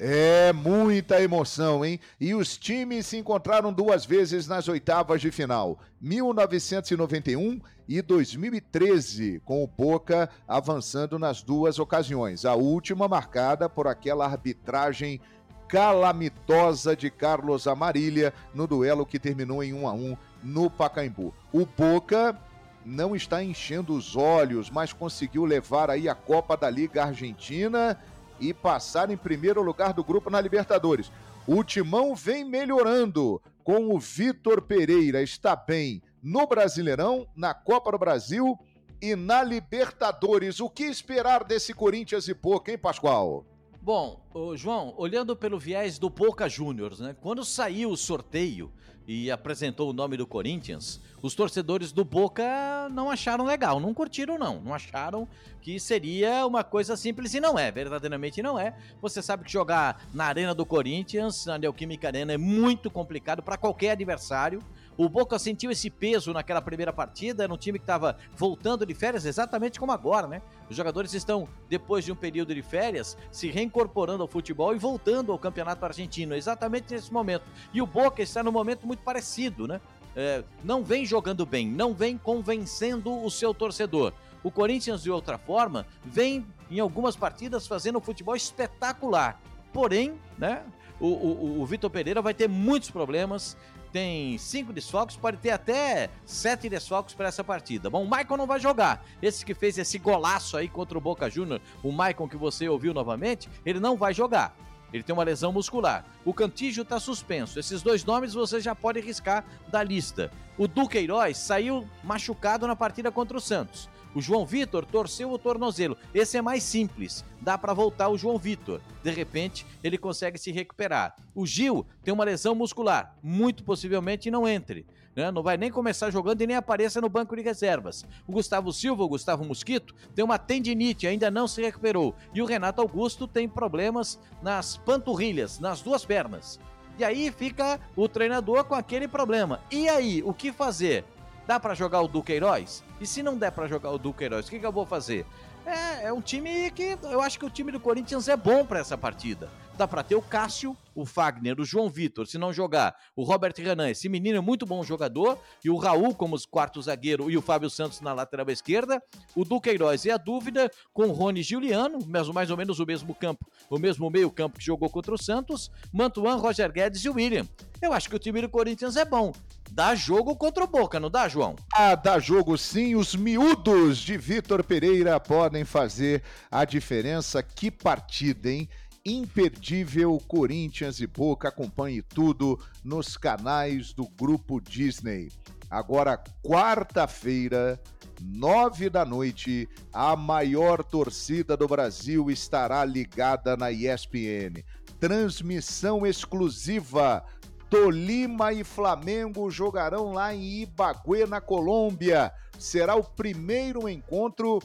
É 0.03 0.51
muita 0.51 1.21
emoção, 1.21 1.85
hein? 1.85 1.99
E 2.19 2.33
os 2.33 2.57
times 2.57 3.05
se 3.05 3.17
encontraram 3.17 3.71
duas 3.71 4.03
vezes 4.03 4.47
nas 4.47 4.67
oitavas 4.67 5.21
de 5.21 5.29
final, 5.29 5.77
1991 6.01 7.61
e 7.87 8.01
2013, 8.01 9.43
com 9.45 9.63
o 9.63 9.67
Boca 9.67 10.27
avançando 10.47 11.19
nas 11.19 11.43
duas 11.43 11.77
ocasiões. 11.77 12.45
A 12.45 12.55
última 12.55 13.07
marcada 13.07 13.69
por 13.69 13.85
aquela 13.85 14.25
arbitragem 14.25 15.21
calamitosa 15.67 16.95
de 16.95 17.11
Carlos 17.11 17.67
Amarília 17.67 18.33
no 18.55 18.65
duelo 18.65 19.05
que 19.05 19.19
terminou 19.19 19.63
em 19.63 19.71
1 19.71 19.87
a 19.87 19.93
1 19.93 20.17
no 20.41 20.67
Pacaembu. 20.67 21.31
O 21.53 21.63
Boca 21.63 22.35
não 22.83 23.15
está 23.15 23.43
enchendo 23.43 23.93
os 23.93 24.15
olhos, 24.15 24.71
mas 24.71 24.93
conseguiu 24.93 25.45
levar 25.45 25.91
aí 25.91 26.09
a 26.09 26.15
Copa 26.15 26.57
da 26.57 26.71
Liga 26.71 27.03
Argentina 27.03 27.99
e 28.41 28.53
passar 28.53 29.09
em 29.09 29.15
primeiro 29.15 29.61
lugar 29.61 29.93
do 29.93 30.03
grupo 30.03 30.29
na 30.29 30.41
Libertadores. 30.41 31.11
O 31.47 31.63
Timão 31.63 32.15
vem 32.15 32.43
melhorando 32.43 33.41
com 33.63 33.95
o 33.95 33.99
Vitor 33.99 34.61
Pereira, 34.61 35.21
está 35.21 35.55
bem 35.55 36.01
no 36.21 36.45
Brasileirão, 36.47 37.27
na 37.35 37.53
Copa 37.53 37.91
do 37.91 37.97
Brasil 37.97 38.57
e 39.01 39.15
na 39.15 39.43
Libertadores. 39.43 40.59
O 40.59 40.69
que 40.69 40.83
esperar 40.83 41.43
desse 41.43 41.73
Corinthians 41.73 42.27
e 42.27 42.33
Boca, 42.33 42.71
hein, 42.71 42.77
Pascoal? 42.77 43.45
Bom, 43.81 44.21
João, 44.55 44.93
olhando 44.97 45.35
pelo 45.35 45.57
viés 45.57 45.97
do 45.97 46.09
Boca 46.09 46.47
Juniors, 46.47 46.99
né? 46.99 47.15
Quando 47.19 47.43
saiu 47.43 47.89
o 47.89 47.97
sorteio 47.97 48.71
e 49.11 49.29
apresentou 49.29 49.89
o 49.89 49.93
nome 49.93 50.15
do 50.15 50.25
Corinthians, 50.25 51.01
os 51.21 51.35
torcedores 51.35 51.91
do 51.91 52.05
Boca 52.05 52.87
não 52.91 53.11
acharam 53.11 53.43
legal, 53.43 53.77
não 53.77 53.93
curtiram 53.93 54.37
não, 54.37 54.61
não 54.61 54.73
acharam 54.73 55.27
que 55.61 55.77
seria 55.81 56.47
uma 56.47 56.63
coisa 56.63 56.95
simples 56.95 57.33
e 57.33 57.41
não 57.41 57.59
é, 57.59 57.69
verdadeiramente 57.69 58.41
não 58.41 58.57
é. 58.57 58.73
Você 59.01 59.21
sabe 59.21 59.43
que 59.43 59.51
jogar 59.51 60.07
na 60.13 60.23
Arena 60.23 60.55
do 60.55 60.65
Corinthians, 60.65 61.45
na 61.45 61.57
Neoquímica 61.57 62.07
Arena 62.07 62.31
é 62.31 62.37
muito 62.37 62.89
complicado 62.89 63.43
para 63.43 63.57
qualquer 63.57 63.91
adversário. 63.91 64.63
O 65.03 65.09
Boca 65.09 65.39
sentiu 65.39 65.71
esse 65.71 65.89
peso 65.89 66.31
naquela 66.31 66.61
primeira 66.61 66.93
partida, 66.93 67.51
um 67.51 67.57
time 67.57 67.79
que 67.79 67.83
estava 67.83 68.17
voltando 68.37 68.85
de 68.85 68.93
férias, 68.93 69.25
exatamente 69.25 69.79
como 69.79 69.91
agora, 69.91 70.27
né? 70.27 70.43
Os 70.69 70.75
jogadores 70.75 71.11
estão, 71.15 71.47
depois 71.67 72.05
de 72.05 72.11
um 72.11 72.15
período 72.15 72.53
de 72.53 72.61
férias, 72.61 73.17
se 73.31 73.49
reincorporando 73.49 74.21
ao 74.21 74.27
futebol 74.27 74.75
e 74.75 74.77
voltando 74.77 75.31
ao 75.31 75.39
campeonato 75.39 75.83
argentino, 75.83 76.35
exatamente 76.35 76.93
nesse 76.93 77.11
momento. 77.11 77.45
E 77.73 77.81
o 77.81 77.87
Boca 77.87 78.21
está 78.21 78.43
num 78.43 78.51
momento 78.51 78.85
muito 78.85 79.01
parecido, 79.01 79.67
né? 79.67 79.81
É, 80.15 80.43
não 80.63 80.83
vem 80.83 81.03
jogando 81.03 81.47
bem, 81.47 81.67
não 81.67 81.95
vem 81.95 82.15
convencendo 82.15 83.11
o 83.25 83.31
seu 83.31 83.55
torcedor. 83.55 84.13
O 84.43 84.51
Corinthians, 84.51 85.01
de 85.01 85.09
outra 85.09 85.39
forma, 85.39 85.83
vem 86.05 86.45
em 86.69 86.79
algumas 86.79 87.15
partidas 87.15 87.65
fazendo 87.65 87.97
um 87.97 88.01
futebol 88.01 88.35
espetacular. 88.35 89.41
Porém, 89.73 90.13
né, 90.37 90.61
o, 90.99 91.07
o, 91.07 91.61
o 91.61 91.65
Vitor 91.65 91.89
Pereira 91.89 92.21
vai 92.21 92.35
ter 92.35 92.47
muitos 92.47 92.91
problemas 92.91 93.57
tem 93.91 94.37
cinco 94.37 94.71
desfalques, 94.71 95.15
pode 95.15 95.37
ter 95.37 95.51
até 95.51 96.09
sete 96.25 96.69
desfalques 96.69 97.13
para 97.13 97.27
essa 97.27 97.43
partida. 97.43 97.89
Bom, 97.89 98.03
o 98.03 98.07
Maicon 98.07 98.37
não 98.37 98.47
vai 98.47 98.59
jogar. 98.59 99.05
Esse 99.21 99.45
que 99.45 99.53
fez 99.53 99.77
esse 99.77 99.97
golaço 99.97 100.57
aí 100.57 100.67
contra 100.67 100.97
o 100.97 101.01
Boca 101.01 101.29
Júnior, 101.29 101.61
o 101.83 101.91
Maicon 101.91 102.27
que 102.27 102.37
você 102.37 102.67
ouviu 102.67 102.93
novamente, 102.93 103.49
ele 103.65 103.79
não 103.79 103.97
vai 103.97 104.13
jogar. 104.13 104.55
Ele 104.93 105.03
tem 105.03 105.13
uma 105.13 105.23
lesão 105.23 105.53
muscular. 105.53 106.05
O 106.25 106.33
Cantígio 106.33 106.83
está 106.83 106.99
suspenso. 106.99 107.59
Esses 107.59 107.81
dois 107.81 108.03
nomes 108.03 108.33
você 108.33 108.59
já 108.59 108.75
pode 108.75 108.99
riscar 108.99 109.45
da 109.69 109.81
lista. 109.81 110.31
O 110.57 110.67
Duqueiroz 110.67 111.37
saiu 111.37 111.87
machucado 112.03 112.67
na 112.67 112.75
partida 112.75 113.11
contra 113.11 113.37
o 113.37 113.41
Santos. 113.41 113.89
O 114.13 114.21
João 114.21 114.45
Vitor 114.45 114.85
torceu 114.85 115.31
o 115.31 115.37
tornozelo. 115.37 115.97
Esse 116.13 116.37
é 116.37 116.41
mais 116.41 116.63
simples. 116.63 117.23
Dá 117.39 117.57
para 117.57 117.73
voltar 117.73 118.09
o 118.09 118.17
João 118.17 118.37
Vitor. 118.37 118.81
De 119.03 119.09
repente, 119.09 119.65
ele 119.83 119.97
consegue 119.97 120.37
se 120.37 120.51
recuperar. 120.51 121.15
O 121.33 121.45
Gil 121.45 121.85
tem 122.03 122.13
uma 122.13 122.25
lesão 122.25 122.53
muscular. 122.53 123.15
Muito 123.23 123.63
possivelmente 123.63 124.29
não 124.29 124.47
entre. 124.47 124.85
Né? 125.15 125.31
Não 125.31 125.41
vai 125.41 125.57
nem 125.57 125.71
começar 125.71 126.09
jogando 126.11 126.41
e 126.41 126.47
nem 126.47 126.55
apareça 126.55 126.99
no 127.01 127.09
banco 127.09 127.35
de 127.35 127.41
reservas. 127.41 128.05
O 128.27 128.31
Gustavo 128.31 128.71
Silva, 128.71 129.03
o 129.03 129.09
Gustavo 129.09 129.45
Mosquito, 129.45 129.95
tem 130.13 130.23
uma 130.23 130.37
tendinite, 130.37 131.07
ainda 131.07 131.31
não 131.31 131.47
se 131.47 131.61
recuperou. 131.61 132.15
E 132.33 132.41
o 132.41 132.45
Renato 132.45 132.81
Augusto 132.81 133.27
tem 133.27 133.47
problemas 133.47 134.19
nas 134.41 134.77
panturrilhas, 134.77 135.59
nas 135.59 135.81
duas 135.81 136.05
pernas. 136.05 136.59
E 136.97 137.03
aí 137.03 137.31
fica 137.31 137.79
o 137.95 138.07
treinador 138.07 138.65
com 138.65 138.75
aquele 138.75 139.07
problema. 139.07 139.61
E 139.71 139.89
aí, 139.89 140.21
o 140.23 140.33
que 140.33 140.51
fazer? 140.51 141.05
Dá 141.47 141.59
para 141.59 141.73
jogar 141.73 142.01
o 142.01 142.07
Duqueiroz? 142.07 142.83
E 142.99 143.05
se 143.05 143.23
não 143.23 143.37
der 143.37 143.51
para 143.51 143.67
jogar 143.67 143.91
o 143.91 143.97
Duqueiroz, 143.97 144.47
o 144.47 144.49
que, 144.49 144.59
que 144.59 144.65
eu 144.65 144.71
vou 144.71 144.85
fazer? 144.85 145.25
É, 145.65 146.07
é 146.07 146.13
um 146.13 146.21
time 146.21 146.71
que 146.71 146.97
eu 147.03 147.21
acho 147.21 147.37
que 147.37 147.45
o 147.45 147.49
time 147.49 147.71
do 147.71 147.79
Corinthians 147.79 148.27
é 148.27 148.35
bom 148.35 148.65
para 148.65 148.79
essa 148.79 148.97
partida. 148.97 149.49
Dá 149.81 149.87
para 149.87 150.03
ter 150.03 150.13
o 150.13 150.21
Cássio, 150.21 150.77
o 150.93 151.07
Fagner, 151.07 151.59
o 151.59 151.65
João 151.65 151.89
Vitor, 151.89 152.27
se 152.27 152.37
não 152.37 152.53
jogar, 152.53 152.95
o 153.15 153.23
Robert 153.23 153.55
Renan, 153.57 153.89
esse 153.89 154.07
menino 154.07 154.37
é 154.37 154.39
muito 154.39 154.63
bom 154.63 154.83
jogador, 154.83 155.39
e 155.65 155.71
o 155.71 155.75
Raul 155.75 156.13
como 156.13 156.37
quarto 156.51 156.79
zagueiro 156.79 157.31
e 157.31 157.35
o 157.35 157.41
Fábio 157.41 157.67
Santos 157.67 157.99
na 157.99 158.13
lateral 158.13 158.47
esquerda, 158.51 159.01
o 159.35 159.43
Duqueiroz 159.43 160.05
e 160.05 160.11
a 160.11 160.17
dúvida 160.17 160.69
com 160.93 161.07
o 161.07 161.11
Rony 161.11 161.41
Giuliano, 161.41 161.97
mesmo, 162.05 162.31
mais 162.31 162.51
ou 162.51 162.57
menos 162.57 162.79
o 162.79 162.85
mesmo 162.85 163.15
campo, 163.15 163.43
o 163.71 163.79
mesmo 163.79 164.07
meio 164.11 164.29
campo 164.29 164.59
que 164.59 164.63
jogou 164.63 164.87
contra 164.87 165.15
o 165.15 165.17
Santos, 165.17 165.71
Mantuan, 165.91 166.35
Roger 166.35 166.71
Guedes 166.71 167.03
e 167.03 167.09
o 167.09 167.15
William. 167.15 167.47
Eu 167.81 167.91
acho 167.91 168.07
que 168.07 168.15
o 168.15 168.19
time 168.19 168.39
do 168.39 168.49
Corinthians 168.49 168.97
é 168.97 169.03
bom. 169.03 169.31
Dá 169.71 169.95
jogo 169.95 170.35
contra 170.35 170.63
o 170.63 170.67
Boca, 170.67 170.99
não 170.99 171.09
dá, 171.09 171.27
João? 171.27 171.55
Ah, 171.73 171.95
dá 171.95 172.19
jogo 172.19 172.55
sim. 172.55 172.93
Os 172.93 173.15
miúdos 173.15 173.97
de 173.97 174.15
Vitor 174.15 174.63
Pereira 174.63 175.19
podem 175.19 175.65
fazer 175.65 176.21
a 176.51 176.65
diferença. 176.65 177.41
Que 177.41 177.71
partida, 177.71 178.51
hein? 178.51 178.69
Imperdível 179.05 180.21
Corinthians 180.27 180.99
e 180.99 181.07
Boca. 181.07 181.49
Acompanhe 181.49 182.01
tudo 182.01 182.59
nos 182.83 183.17
canais 183.17 183.93
do 183.93 184.07
Grupo 184.07 184.59
Disney. 184.59 185.29
Agora, 185.69 186.21
quarta-feira, 186.43 187.79
nove 188.21 188.89
da 188.89 189.05
noite, 189.05 189.69
a 189.93 190.15
maior 190.15 190.83
torcida 190.83 191.55
do 191.55 191.67
Brasil 191.67 192.29
estará 192.29 192.83
ligada 192.83 193.55
na 193.55 193.71
ESPN. 193.71 194.63
Transmissão 194.99 196.05
exclusiva. 196.05 197.23
Tolima 197.69 198.51
e 198.51 198.65
Flamengo 198.65 199.49
jogarão 199.49 200.11
lá 200.11 200.35
em 200.35 200.63
Ibagué, 200.63 201.25
na 201.25 201.39
Colômbia. 201.39 202.29
Será 202.59 202.95
o 202.95 203.03
primeiro 203.03 203.87
encontro 203.87 204.61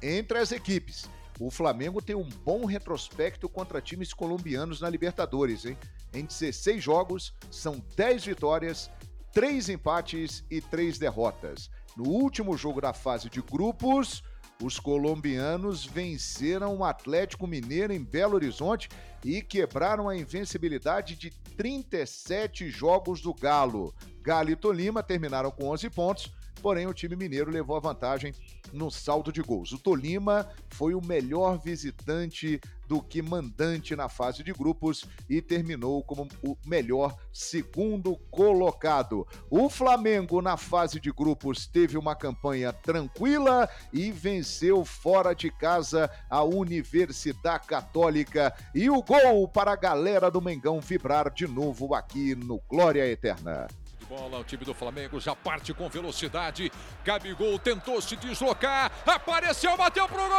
entre 0.00 0.38
as 0.38 0.52
equipes. 0.52 1.10
O 1.40 1.50
Flamengo 1.50 2.02
tem 2.02 2.16
um 2.16 2.28
bom 2.44 2.64
retrospecto 2.64 3.48
contra 3.48 3.80
times 3.80 4.12
colombianos 4.12 4.80
na 4.80 4.90
Libertadores, 4.90 5.64
hein? 5.64 5.78
Em 6.12 6.24
16 6.24 6.82
jogos, 6.82 7.32
são 7.50 7.82
10 7.96 8.24
vitórias, 8.24 8.90
3 9.32 9.68
empates 9.68 10.44
e 10.50 10.60
3 10.60 10.98
derrotas. 10.98 11.70
No 11.96 12.08
último 12.08 12.56
jogo 12.56 12.80
da 12.80 12.92
fase 12.92 13.30
de 13.30 13.40
grupos, 13.40 14.22
os 14.60 14.80
colombianos 14.80 15.86
venceram 15.86 16.76
o 16.76 16.84
Atlético 16.84 17.46
Mineiro 17.46 17.92
em 17.92 18.02
Belo 18.02 18.34
Horizonte 18.34 18.88
e 19.24 19.40
quebraram 19.40 20.08
a 20.08 20.16
invencibilidade 20.16 21.14
de 21.14 21.30
37 21.56 22.68
jogos 22.68 23.20
do 23.20 23.32
Galo. 23.32 23.94
Galo 24.20 24.50
e 24.50 24.56
Tolima 24.56 25.02
terminaram 25.02 25.52
com 25.52 25.68
11 25.68 25.90
pontos, 25.90 26.32
porém 26.58 26.86
o 26.86 26.94
time 26.94 27.16
mineiro 27.16 27.50
levou 27.50 27.76
a 27.76 27.80
vantagem 27.80 28.32
no 28.72 28.90
saldo 28.90 29.32
de 29.32 29.42
gols. 29.42 29.72
O 29.72 29.78
Tolima 29.78 30.48
foi 30.68 30.94
o 30.94 31.04
melhor 31.04 31.58
visitante 31.58 32.60
do 32.88 33.02
que 33.02 33.20
mandante 33.20 33.94
na 33.94 34.08
fase 34.08 34.42
de 34.42 34.52
grupos 34.52 35.04
e 35.28 35.42
terminou 35.42 36.02
como 36.02 36.26
o 36.42 36.56
melhor 36.64 37.14
segundo 37.30 38.16
colocado. 38.30 39.26
O 39.50 39.68
Flamengo 39.68 40.40
na 40.40 40.56
fase 40.56 40.98
de 40.98 41.12
grupos 41.12 41.66
teve 41.66 41.98
uma 41.98 42.16
campanha 42.16 42.72
tranquila 42.72 43.68
e 43.92 44.10
venceu 44.10 44.84
fora 44.84 45.34
de 45.34 45.50
casa 45.50 46.10
a 46.30 46.42
Universidade 46.42 47.66
Católica 47.66 48.54
e 48.74 48.88
o 48.88 49.02
gol 49.02 49.46
para 49.46 49.72
a 49.72 49.76
galera 49.76 50.30
do 50.30 50.40
Mengão 50.40 50.80
vibrar 50.80 51.30
de 51.30 51.46
novo 51.46 51.94
aqui 51.94 52.34
no 52.34 52.58
Glória 52.68 53.06
Eterna 53.06 53.68
bola, 54.08 54.38
o 54.38 54.44
time 54.44 54.64
do 54.64 54.72
Flamengo 54.72 55.20
já 55.20 55.36
parte 55.36 55.74
com 55.74 55.86
velocidade. 55.88 56.72
Gabigol 57.04 57.58
tentou 57.58 58.00
se 58.00 58.16
deslocar, 58.16 58.90
apareceu, 59.06 59.76
bateu 59.76 60.08
pro 60.08 60.16
gol! 60.16 60.32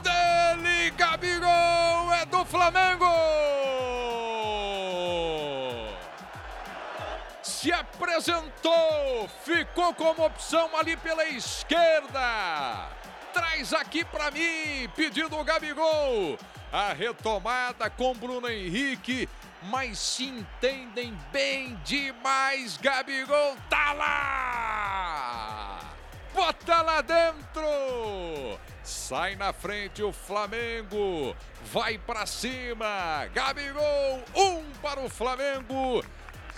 Dele, 0.00 0.90
Gabigol, 0.90 2.14
é 2.14 2.24
do 2.26 2.44
Flamengo! 2.44 3.04
Se 7.42 7.72
apresentou, 7.72 9.28
ficou 9.44 9.92
como 9.94 10.24
opção 10.24 10.70
ali 10.76 10.96
pela 10.96 11.24
esquerda 11.24 13.05
Traz 13.36 13.74
aqui 13.74 14.02
para 14.02 14.30
mim, 14.30 14.88
pedindo 14.96 15.36
o 15.36 15.44
Gabigol. 15.44 16.38
A 16.72 16.94
retomada 16.94 17.90
com 17.90 18.14
Bruno 18.14 18.48
Henrique, 18.48 19.28
mas 19.64 19.98
se 19.98 20.24
entendem 20.24 21.12
bem 21.30 21.78
demais. 21.84 22.78
Gabigol 22.78 23.54
tá 23.68 23.92
lá! 23.92 25.80
Bota 26.34 26.80
lá 26.80 27.02
dentro! 27.02 28.58
Sai 28.82 29.36
na 29.36 29.52
frente 29.52 30.02
o 30.02 30.14
Flamengo. 30.14 31.36
Vai 31.70 31.98
para 31.98 32.24
cima. 32.24 33.26
Gabigol, 33.34 34.24
um 34.34 34.64
para 34.80 35.00
o 35.00 35.10
Flamengo, 35.10 36.02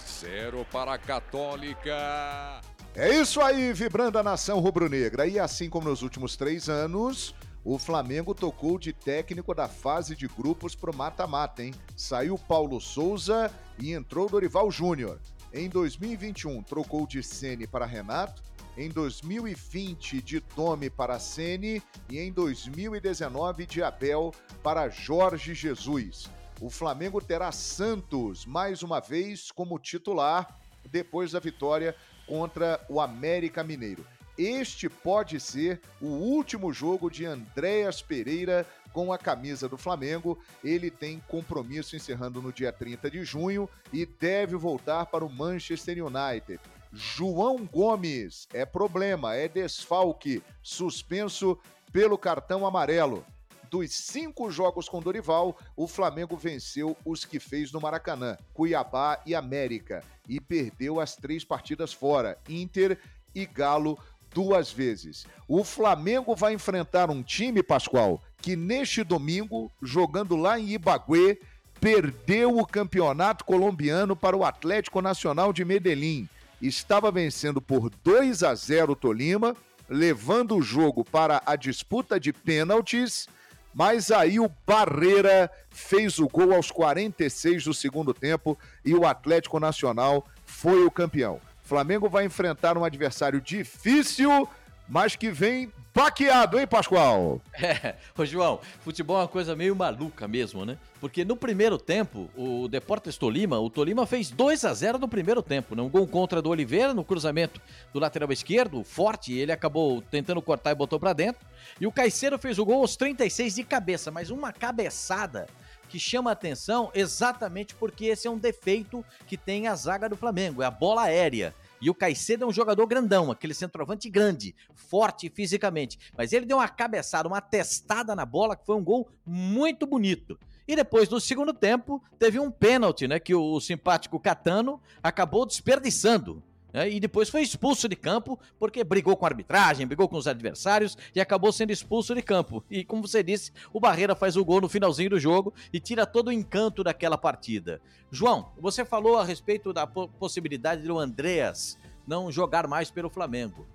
zero 0.07 0.65
para 0.71 0.95
a 0.95 0.99
Católica. 0.99 2.61
É 2.95 3.15
isso 3.15 3.41
aí, 3.41 3.73
vibrando 3.73 4.19
a 4.19 4.23
nação 4.23 4.59
rubro-negra. 4.59 5.27
E 5.27 5.39
assim 5.39 5.71
como 5.71 5.89
nos 5.89 6.03
últimos 6.03 6.37
três 6.37 6.69
anos, 6.69 7.35
o 7.65 7.79
Flamengo 7.79 8.35
tocou 8.35 8.79
de 8.79 8.93
técnico 8.93 9.55
da 9.55 9.69
fase 9.69 10.17
de 10.17 10.27
grupos 10.27 10.75
pro 10.75 10.95
mata-mata, 10.95 11.63
hein? 11.63 11.75
Saiu 11.97 12.37
Paulo 12.37 12.81
Souza 12.81 13.53
e 13.79 13.93
entrou 13.93 14.29
Dorival 14.29 14.71
Júnior. 14.71 15.21
Em 15.53 15.69
2021, 15.69 16.63
trocou 16.63 17.07
de 17.07 17.23
Sene 17.23 17.67
para 17.67 17.87
Renato. 17.87 18.43
Em 18.77 18.89
2020, 18.89 20.21
de 20.23 20.41
Tome 20.41 20.91
para 20.91 21.19
Sene. 21.19 21.83
E 22.11 22.19
em 22.19 22.33
2019, 22.33 23.67
de 23.67 23.83
Abel 23.83 24.33
para 24.63 24.89
Jorge 24.89 25.55
Jesus. 25.55 26.29
O 26.61 26.69
Flamengo 26.69 27.21
terá 27.21 27.53
Santos 27.53 28.45
mais 28.45 28.83
uma 28.83 28.99
vez 28.99 29.53
como 29.53 29.79
titular 29.79 30.59
depois 30.91 31.33
da 31.33 31.39
vitória 31.39 31.95
contra 32.29 32.81
o 32.89 33.01
América 33.01 33.65
Mineiro. 33.65 34.07
Este 34.37 34.89
pode 34.89 35.41
ser 35.41 35.81
o 36.01 36.07
último 36.07 36.73
jogo 36.73 37.11
de 37.11 37.27
Andréas 37.27 38.01
Pereira 38.01 38.65
com 38.93 39.13
a 39.13 39.19
camisa 39.19 39.69
do 39.69 39.77
Flamengo. 39.77 40.39
Ele 40.63 40.91
tem 40.91 41.21
compromisso 41.27 41.97
encerrando 41.97 42.41
no 42.41 42.53
dia 42.53 42.71
30 42.71 43.11
de 43.11 43.25
junho 43.25 43.69
e 43.93 44.07
deve 44.07 44.55
voltar 44.55 45.07
para 45.07 45.25
o 45.25 45.33
Manchester 45.33 46.05
United. 46.05 46.61
João 46.93 47.67
Gomes 47.67 48.47
é 48.53 48.65
problema, 48.65 49.35
é 49.35 49.49
desfalque, 49.49 50.43
suspenso 50.63 51.59
pelo 51.93 52.17
cartão 52.17 52.65
amarelo. 52.65 53.25
Dos 53.71 53.93
cinco 53.93 54.51
jogos 54.51 54.89
com 54.89 55.01
Dorival, 55.01 55.59
o 55.77 55.87
Flamengo 55.87 56.37
venceu 56.37 56.97
os 57.05 57.25
que 57.25 57.39
fez 57.39 57.71
no 57.71 57.81
Maracanã, 57.81 58.37
Cuiabá 58.55 59.21
e 59.27 59.35
América, 59.35 60.03
e 60.27 60.41
perdeu 60.41 61.01
as 61.01 61.17
três 61.17 61.45
partidas 61.45 61.93
fora, 61.93 62.39
Inter 62.49 62.99
e 63.35 63.45
Galo 63.45 63.99
duas 64.33 64.71
vezes. 64.71 65.27
O 65.47 65.65
Flamengo 65.65 66.35
vai 66.35 66.55
enfrentar 66.55 67.11
um 67.11 67.23
time, 67.23 67.63
Pascoal, 67.63 68.23
que 68.41 68.57
neste 68.57 69.05
domingo, 69.05 69.71
jogando 69.83 70.37
lá 70.37 70.59
em 70.59 70.71
Ibagué, 70.71 71.39
perdeu 71.81 72.59
o 72.59 72.67
campeonato 72.67 73.45
colombiano 73.45 74.17
para 74.17 74.37
o 74.37 74.45
Atlético 74.45 75.03
Nacional 75.03 75.53
de 75.53 75.65
Medellín. 75.65 76.29
Estava 76.61 77.11
vencendo 77.11 77.61
por 77.61 77.91
2 78.03 78.43
a 78.43 78.55
0 78.55 78.93
o 78.93 78.97
Tolima, 78.97 79.55
levando 79.89 80.57
o 80.57 80.63
jogo 80.63 81.05
para 81.05 81.43
a 81.47 81.55
disputa 81.55 82.19
de 82.19 82.33
pênaltis 82.33 83.29
mas 83.75 84.11
aí 84.11 84.41
o 84.41 84.51
Barreira 84.67 85.51
fez 85.71 86.19
o 86.19 86.29
gol 86.29 86.55
aos 86.55 86.71
46 86.71 87.65
do 87.65 87.75
segundo 87.75 88.13
tempo 88.13 88.59
e 88.85 88.95
o 88.95 89.07
Atlético 89.07 89.61
Nacional 89.61 90.27
foi 90.45 90.85
o 90.85 90.91
campeão. 90.91 91.41
Flamengo 91.63 92.09
vai 92.09 92.25
enfrentar 92.25 92.79
um 92.79 92.85
adversário 92.85 93.41
difícil, 93.41 94.49
mas 94.89 95.15
que 95.15 95.31
vem 95.31 95.71
baqueado, 95.99 96.61
hein, 96.61 96.67
Pascoal? 96.67 97.41
É, 97.61 97.97
ô 98.17 98.25
João, 98.25 98.61
futebol 98.85 99.17
é 99.17 99.23
uma 99.23 99.29
coisa 99.29 99.57
meio 99.57 99.75
maluca 99.75 100.29
mesmo, 100.29 100.65
né? 100.65 100.79
Porque 101.01 101.25
no 101.25 101.37
primeiro 101.37 101.77
tempo, 101.77 102.31
o 102.37 102.69
Deportes 102.69 103.17
Tolima, 103.17 103.59
o 103.59 103.69
Tolima 103.69 104.07
fez 104.07 104.31
2 104.31 104.65
a 104.65 104.73
0 104.73 104.97
no 104.97 105.09
primeiro 105.09 105.43
tempo, 105.43 105.75
né? 105.75 105.83
Um 105.83 105.89
gol 105.89 106.07
contra 106.07 106.41
do 106.41 106.51
Oliveira 106.51 106.95
no 106.95 107.03
cruzamento 107.03 107.61
do 107.93 107.99
lateral 107.99 108.31
esquerdo, 108.31 108.85
forte, 108.85 109.33
ele 109.33 109.51
acabou 109.51 110.01
tentando 110.01 110.41
cortar 110.41 110.71
e 110.71 110.77
botou 110.77 111.01
para 111.01 111.13
dentro. 111.13 111.45
E 111.81 111.87
o 111.87 111.91
Caicedo 111.91 112.39
fez 112.39 112.61
o 112.61 112.65
gol 112.65 112.83
aos 112.83 112.95
36 112.95 113.57
de 113.57 113.65
cabeça, 113.65 114.13
mas 114.13 114.31
uma 114.31 114.53
cabeçada 114.53 115.49
que 115.89 115.99
chama 115.99 116.31
atenção 116.31 116.93
exatamente 116.95 117.75
porque 117.75 118.07
esse 118.07 118.29
é 118.29 118.31
um 118.31 118.39
defeito 118.39 119.05
que 119.27 119.37
tem 119.37 119.67
a 119.67 119.75
zaga 119.75 120.09
do 120.09 120.17
Flamengo, 120.17 120.63
é 120.63 120.67
a 120.67 120.71
bola 120.71 121.03
aérea. 121.03 121.53
E 121.81 121.89
o 121.89 121.95
Caicedo 121.95 122.45
é 122.45 122.47
um 122.47 122.53
jogador 122.53 122.87
grandão, 122.87 123.31
aquele 123.31 123.55
centroavante 123.55 124.11
grande, 124.11 124.55
forte 124.75 125.31
fisicamente. 125.31 125.99
Mas 126.17 126.33
ele 126.33 126.47
deu 126.47 126.59
uma 126.59 126.69
cabeçada, 126.69 127.29
uma 127.29 127.41
testada 127.41 128.15
na 128.15 128.27
bola, 128.27 128.57
que 128.57 128.67
foi 128.67 128.77
um 128.77 128.85
gol 128.85 129.09
muito 129.25 129.87
bonito. 129.87 130.39
E 130.67 130.77
depois, 130.77 131.09
no 131.09 131.19
segundo 131.19 131.55
tempo, 131.55 132.03
teve 132.19 132.39
um 132.39 132.51
pênalti, 132.51 133.09
né? 133.09 133.19
Que 133.19 133.35
o 133.35 133.59
simpático 133.59 134.21
Catano 134.21 134.81
acabou 135.03 135.47
desperdiçando. 135.47 136.43
Né, 136.73 136.91
e 136.91 137.01
depois 137.01 137.31
foi 137.31 137.43
expulso 137.43 137.89
de 137.89 137.97
campo 137.97 138.39
porque 138.59 138.85
brigou 138.85 139.17
com 139.17 139.25
a 139.25 139.29
arbitragem, 139.29 139.87
brigou 139.87 140.09
com 140.09 140.17
os 140.17 140.27
adversários 140.27 140.97
e 141.15 141.21
acabou 141.21 141.51
sendo 141.51 141.73
expulso 141.73 142.15
de 142.15 142.23
campo. 142.23 142.63
E 142.71 142.85
como 142.85 143.07
você 143.07 143.23
disse, 143.23 143.53
o 143.73 143.81
Barreira 143.81 144.15
faz 144.15 144.37
o 144.37 144.45
gol 144.45 144.61
no 144.61 144.69
finalzinho 144.69 145.11
do 145.11 145.19
jogo 145.19 145.55
e 145.73 145.81
tira 145.81 146.07
todo 146.07 146.29
o 146.29 146.33
encanto 146.33 146.85
daquela 146.85 147.17
partida. 147.17 147.81
João, 148.11 148.51
você 148.59 148.85
falou 148.85 149.19
a 149.19 149.25
respeito 149.25 149.73
da 149.73 149.87
possibilidade 149.87 150.83
do 150.83 150.99
Andreas 150.99 151.79
não 152.07 152.31
jogar 152.31 152.67
mais 152.67 152.91
pelo 152.91 153.11
Flamengo. 153.11 153.67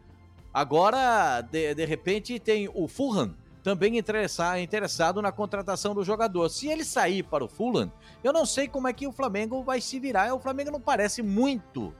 Agora, 0.53 1.41
de, 1.41 1.73
de 1.73 1.85
repente, 1.85 2.39
tem 2.39 2.69
o 2.73 2.87
Fulham 2.87 3.35
também 3.63 3.97
interessado 3.97 5.21
na 5.21 5.31
contratação 5.31 5.95
do 5.95 6.03
jogador. 6.03 6.49
Se 6.49 6.67
ele 6.67 6.83
sair 6.83 7.23
para 7.23 7.45
o 7.45 7.47
Fulham, 7.47 7.91
eu 8.23 8.33
não 8.33 8.45
sei 8.45 8.67
como 8.67 8.87
é 8.87 8.93
que 8.93 9.07
o 9.07 9.11
Flamengo 9.11 9.63
vai 9.63 9.79
se 9.79 9.99
virar. 9.99 10.33
O 10.33 10.39
Flamengo 10.39 10.69
não 10.69 10.81
parece 10.81 11.23
muito 11.23 11.93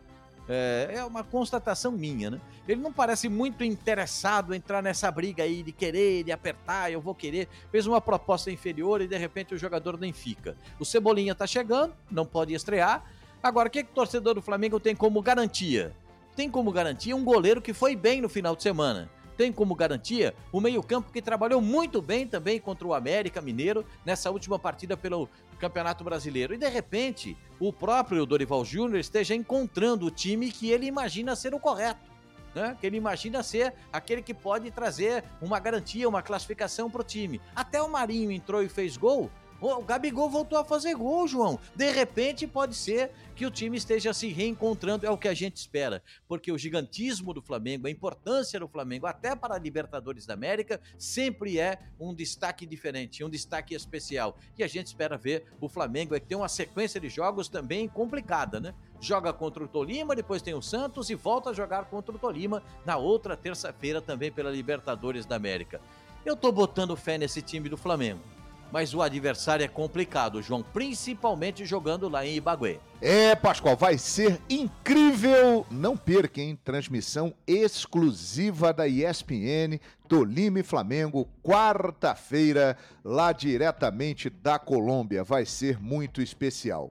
é, 0.48 0.96
é, 0.96 1.06
uma 1.06 1.24
constatação 1.24 1.92
minha, 1.92 2.32
né? 2.32 2.42
Ele 2.68 2.82
não 2.82 2.92
parece 2.92 3.30
muito 3.30 3.64
interessado 3.64 4.54
em 4.54 4.58
entrar 4.58 4.82
nessa 4.82 5.10
briga 5.12 5.44
aí 5.44 5.64
de 5.64 5.72
querer, 5.72 6.24
de 6.24 6.32
apertar, 6.32 6.92
eu 6.92 7.02
vou 7.02 7.16
querer. 7.16 7.48
Fez 7.72 7.88
uma 7.88 8.02
proposta 8.02 8.52
inferior 8.52 9.02
e 9.02 9.08
de 9.08 9.18
repente 9.18 9.54
o 9.54 9.58
jogador 9.58 10.00
nem 10.00 10.12
fica. 10.12 10.56
O 10.80 10.86
Cebolinha 10.86 11.34
tá 11.36 11.48
chegando, 11.48 11.94
não 12.10 12.26
pode 12.26 12.54
estrear. 12.54 13.04
Agora, 13.42 13.68
o 13.68 13.72
que, 13.72 13.84
que 13.84 13.92
o 13.92 13.96
torcedor 13.96 14.36
do 14.36 14.42
Flamengo 14.42 14.80
tem 14.80 14.96
como 14.96 15.22
garantia? 15.22 15.94
Tem 16.36 16.50
como 16.50 16.72
garantia 16.72 17.16
um 17.16 17.24
goleiro 17.24 17.62
que 17.62 17.74
foi 17.74 17.96
bem 17.96 18.22
no 18.22 18.30
final 18.30 18.56
de 18.56 18.64
semana 18.64 19.10
tem 19.38 19.52
como 19.52 19.76
garantia 19.76 20.34
o 20.52 20.62
meio-campo 20.62 21.12
que 21.12 21.22
trabalhou 21.22 21.62
muito 21.62 22.02
bem 22.02 22.28
também 22.28 22.60
contra 22.60 22.88
o 22.88 22.94
América 22.94 23.42
Mineiro 23.42 23.86
nessa 24.06 24.32
última 24.32 24.58
partida 24.58 24.96
pelo 24.96 25.30
Campeonato 25.60 26.04
Brasileiro. 26.04 26.54
E 26.54 26.58
de 26.58 26.68
repente, 26.68 27.38
o 27.60 27.72
próprio 27.72 28.26
Dorival 28.26 28.64
Júnior 28.66 29.00
esteja 29.00 29.34
encontrando 29.34 30.06
o 30.06 30.12
time 30.12 30.52
que 30.52 30.70
ele 30.70 30.86
imagina 30.86 31.36
ser 31.36 31.54
o 31.54 31.60
correto. 31.60 32.12
Né? 32.54 32.78
Que 32.80 32.86
ele 32.86 32.98
imagina 32.98 33.42
ser 33.42 33.74
aquele 33.92 34.22
que 34.22 34.34
pode 34.34 34.70
trazer 34.70 35.24
uma 35.42 35.60
garantia, 35.60 36.08
uma 36.08 36.22
classificação 36.22 36.90
para 36.90 37.02
o 37.02 37.04
time. 37.04 37.42
Até 37.56 37.82
o 37.82 37.90
Marinho 37.90 38.32
entrou 38.32 38.62
e 38.62 38.70
fez 38.70 38.96
gol 38.96 39.32
o 39.72 39.84
Gabigol 39.84 40.30
voltou 40.30 40.58
a 40.58 40.66
fazer 40.66 40.94
gol, 40.96 41.28
João. 41.28 41.60
De 41.76 41.90
repente, 41.90 42.46
pode 42.46 42.76
ser 42.76 43.12
que 43.36 43.46
o 43.46 43.52
time 43.52 43.78
esteja 43.78 44.14
se 44.14 44.28
reencontrando, 44.28 45.06
é 45.06 45.10
o 45.10 45.18
que 45.18 45.28
a 45.28 45.34
gente 45.34 45.58
espera. 45.58 46.04
Porque 46.28 46.52
o 46.52 46.58
gigantismo 46.58 47.34
do 47.34 47.42
Flamengo, 47.42 47.88
a 47.88 47.90
importância 47.90 48.60
do 48.60 48.68
Flamengo, 48.68 49.08
até 49.08 49.36
para 49.36 49.56
a 49.56 49.60
Libertadores 49.60 50.26
da 50.26 50.34
América, 50.34 50.80
sempre 50.98 51.60
é 51.60 51.80
um 52.00 52.14
destaque 52.14 52.66
diferente, 52.66 53.24
um 53.24 53.30
destaque 53.30 53.74
especial. 53.74 54.38
E 54.58 54.64
a 54.64 54.68
gente 54.68 54.88
espera 54.88 55.18
ver 55.18 55.46
o 55.60 55.70
Flamengo 55.70 56.14
é 56.14 56.20
que 56.20 56.28
tem 56.28 56.38
uma 56.38 56.50
sequência 56.50 57.00
de 57.00 57.10
jogos 57.10 57.48
também 57.48 57.88
complicada, 57.88 58.60
né? 58.60 58.74
Joga 59.00 59.34
contra 59.34 59.64
o 59.64 59.68
Tolima, 59.68 60.16
depois 60.16 60.42
tem 60.42 60.54
o 60.54 60.62
Santos 60.62 61.10
e 61.10 61.16
volta 61.16 61.50
a 61.50 61.54
jogar 61.54 61.86
contra 61.86 62.16
o 62.16 62.20
Tolima 62.20 62.64
na 62.86 62.98
outra 62.98 63.36
terça-feira 63.36 64.02
também 64.02 64.32
pela 64.32 64.52
Libertadores 64.52 65.26
da 65.26 65.36
América. 65.36 65.82
Eu 66.26 66.36
tô 66.36 66.52
botando 66.52 66.96
fé 66.96 67.18
nesse 67.18 67.42
time 67.42 67.68
do 67.68 67.76
Flamengo 67.76 68.33
mas 68.74 68.92
o 68.96 69.04
adversário 69.04 69.64
é 69.64 69.68
complicado, 69.68 70.42
João, 70.42 70.64
principalmente 70.64 71.64
jogando 71.64 72.10
lá 72.10 72.26
em 72.26 72.38
Ibagué. 72.38 72.80
É, 73.00 73.36
Pascoal, 73.36 73.78
vai 73.78 74.00
ser 74.00 74.42
incrível. 74.50 75.64
Não 75.70 75.96
perca, 75.96 76.42
hein? 76.42 76.58
Transmissão 76.64 77.36
exclusiva 77.46 78.74
da 78.74 78.88
ESPN, 78.88 79.80
Tolima 80.08 80.60
e 80.60 80.64
Flamengo, 80.64 81.30
quarta-feira, 81.44 82.76
lá 83.06 83.32
diretamente 83.32 84.28
da 84.28 84.58
Colômbia. 84.58 85.24
Vai 85.24 85.46
ser 85.46 85.80
muito 85.80 86.20
especial. 86.20 86.90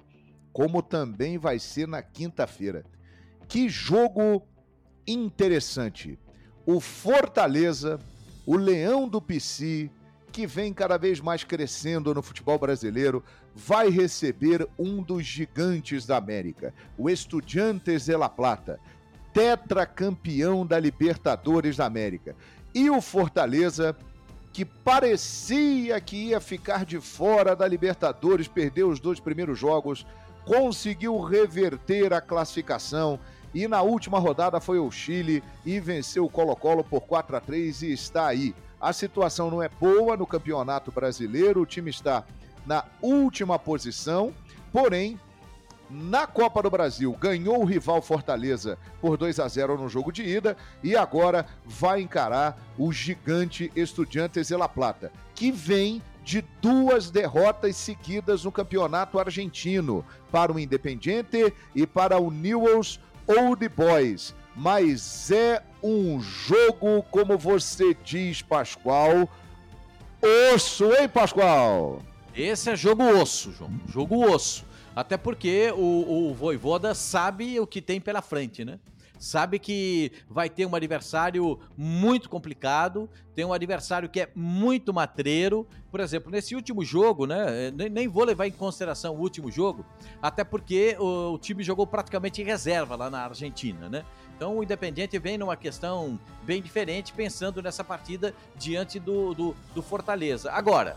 Como 0.53 0.83
também 0.83 1.37
vai 1.37 1.59
ser 1.59 1.89
na 1.89 2.01
quinta-feira. 2.01 2.85
Que 3.49 3.69
jogo 3.69 4.47
interessante. 5.05 6.17
O 6.65 6.79
Fortaleza, 6.79 7.99
o 8.47 8.57
Leão 8.57 9.09
do 9.09 9.21
Pici, 9.21 9.91
que 10.33 10.47
vem 10.47 10.73
cada 10.73 10.97
vez 10.97 11.21
mais 11.21 11.45
crescendo 11.45 12.15
no 12.15 12.23
futebol 12.23 12.59
brasileiro, 12.59 13.23
vai 13.55 13.91
receber 13.91 14.67
um 14.79 15.03
dos 15.03 15.25
gigantes 15.25 16.07
da 16.07 16.17
América, 16.17 16.73
o 16.97 17.11
Estudiantes 17.11 18.07
de 18.07 18.17
La 18.17 18.31
Plata, 18.31 18.81
tetracampeão 19.35 20.67
da 20.67 20.81
Libertadores 20.81 21.77
da 21.77 21.85
América. 21.85 22.35
E 22.75 22.89
o 22.89 23.03
Fortaleza, 23.03 23.95
que 24.53 24.65
parecia 24.65 26.01
que 26.01 26.17
ia 26.17 26.41
ficar 26.41 26.87
de 26.87 26.99
fora 26.99 27.55
da 27.55 27.69
Libertadores, 27.69 28.49
perdeu 28.49 28.89
os 28.89 28.99
dois 28.99 29.21
primeiros 29.21 29.59
jogos, 29.59 30.07
conseguiu 30.47 31.21
reverter 31.21 32.13
a 32.13 32.21
classificação 32.21 33.21
e 33.55 33.69
na 33.69 33.83
última 33.83 34.19
rodada 34.19 34.61
foi 34.61 34.79
o 34.79 34.91
Chile 34.91 35.43
e 35.65 35.79
venceu 35.79 36.25
o 36.25 36.31
Colo-Colo 36.31 36.83
por 36.83 37.03
4 37.03 37.37
a 37.37 37.41
3 37.41 37.83
e 37.83 37.93
está 37.93 38.27
aí. 38.27 38.55
A 38.83 38.93
situação 38.93 39.49
não 39.49 39.63
é 39.63 39.69
boa 39.69 40.17
no 40.17 40.27
Campeonato 40.27 40.91
Brasileiro, 40.91 41.63
o 41.63 41.67
time 41.67 41.89
está 41.89 42.25
na 42.67 42.85
última 43.01 43.57
posição, 43.57 44.35
porém 44.73 45.21
na 45.89 46.27
Copa 46.27 46.61
do 46.61 46.71
Brasil, 46.71 47.17
ganhou 47.21 47.61
o 47.61 47.65
rival 47.65 48.03
Fortaleza 48.03 48.77
por 49.01 49.17
2 49.17 49.39
a 49.39 49.47
0 49.47 49.79
no 49.79 49.89
jogo 49.89 50.11
de 50.11 50.25
ida 50.25 50.57
e 50.83 50.97
agora 50.97 51.47
vai 51.65 52.01
encarar 52.01 52.59
o 52.77 52.91
gigante 52.91 53.71
Estudiantes 53.77 54.49
de 54.49 54.57
La 54.57 54.69
Plata, 54.69 55.13
que 55.33 55.53
vem 55.53 56.03
de 56.25 56.43
duas 56.61 57.09
derrotas 57.09 57.77
seguidas 57.77 58.43
no 58.43 58.51
campeonato 58.51 59.17
argentino 59.17 60.05
para 60.33 60.53
o 60.53 60.59
Independiente 60.59 61.55
e 61.73 61.87
para 61.87 62.19
o 62.19 62.33
Newell's 62.33 62.99
Old 63.29 63.69
Boys. 63.69 64.35
Mas 64.57 65.31
é 65.31 65.63
um 65.83 66.21
jogo, 66.21 67.03
como 67.11 67.37
você 67.37 67.95
diz, 68.05 68.43
Pascoal, 68.43 69.29
osso, 70.55 70.93
hein, 70.93 71.09
Pascoal? 71.09 72.01
Esse 72.35 72.71
é 72.71 72.77
jogo 72.77 73.03
osso, 73.03 73.53
João. 73.53 73.73
Jogo 73.89 74.25
osso. 74.33 74.65
Até 74.95 75.17
porque 75.17 75.73
o, 75.75 76.31
o 76.31 76.35
Voivoda 76.35 76.95
sabe 76.95 77.59
o 77.59 77.67
que 77.67 77.81
tem 77.81 78.01
pela 78.01 78.23
frente, 78.23 78.65
né? 78.65 78.79
Sabe 79.19 79.61
que 79.61 80.11
vai 80.29 80.51
ter 80.51 80.67
um 80.67 80.75
adversário 80.75 81.61
muito 81.77 82.29
complicado, 82.29 83.09
tem 83.37 83.45
um 83.45 83.53
adversário 83.53 84.09
que 84.09 84.21
é 84.21 84.29
muito 84.35 84.93
matreiro. 84.93 85.65
Por 85.93 86.01
exemplo, 86.01 86.31
nesse 86.31 86.57
último 86.57 86.85
jogo, 86.85 87.25
né? 87.25 87.71
Nem 87.71 88.09
vou 88.09 88.25
levar 88.25 88.49
em 88.49 88.51
consideração 88.51 89.15
o 89.15 89.21
último 89.21 89.49
jogo, 89.49 89.87
até 90.21 90.43
porque 90.43 90.97
o, 90.99 91.35
o 91.35 91.39
time 91.39 91.63
jogou 91.63 91.87
praticamente 91.87 92.43
em 92.43 92.45
reserva 92.45 92.97
lá 92.97 93.09
na 93.09 93.23
Argentina, 93.23 93.89
né? 93.89 94.05
Então 94.37 94.59
o 94.59 94.63
Independiente 94.63 95.19
vem 95.19 95.39
numa 95.39 95.57
questão 95.57 96.19
bem 96.43 96.61
diferente, 96.61 97.13
pensando 97.13 97.63
nessa 97.63 97.85
partida 97.85 98.35
diante 98.57 98.99
do, 98.99 99.35
do, 99.35 99.57
do 99.75 99.83
Fortaleza. 99.83 100.51
Agora, 100.51 100.97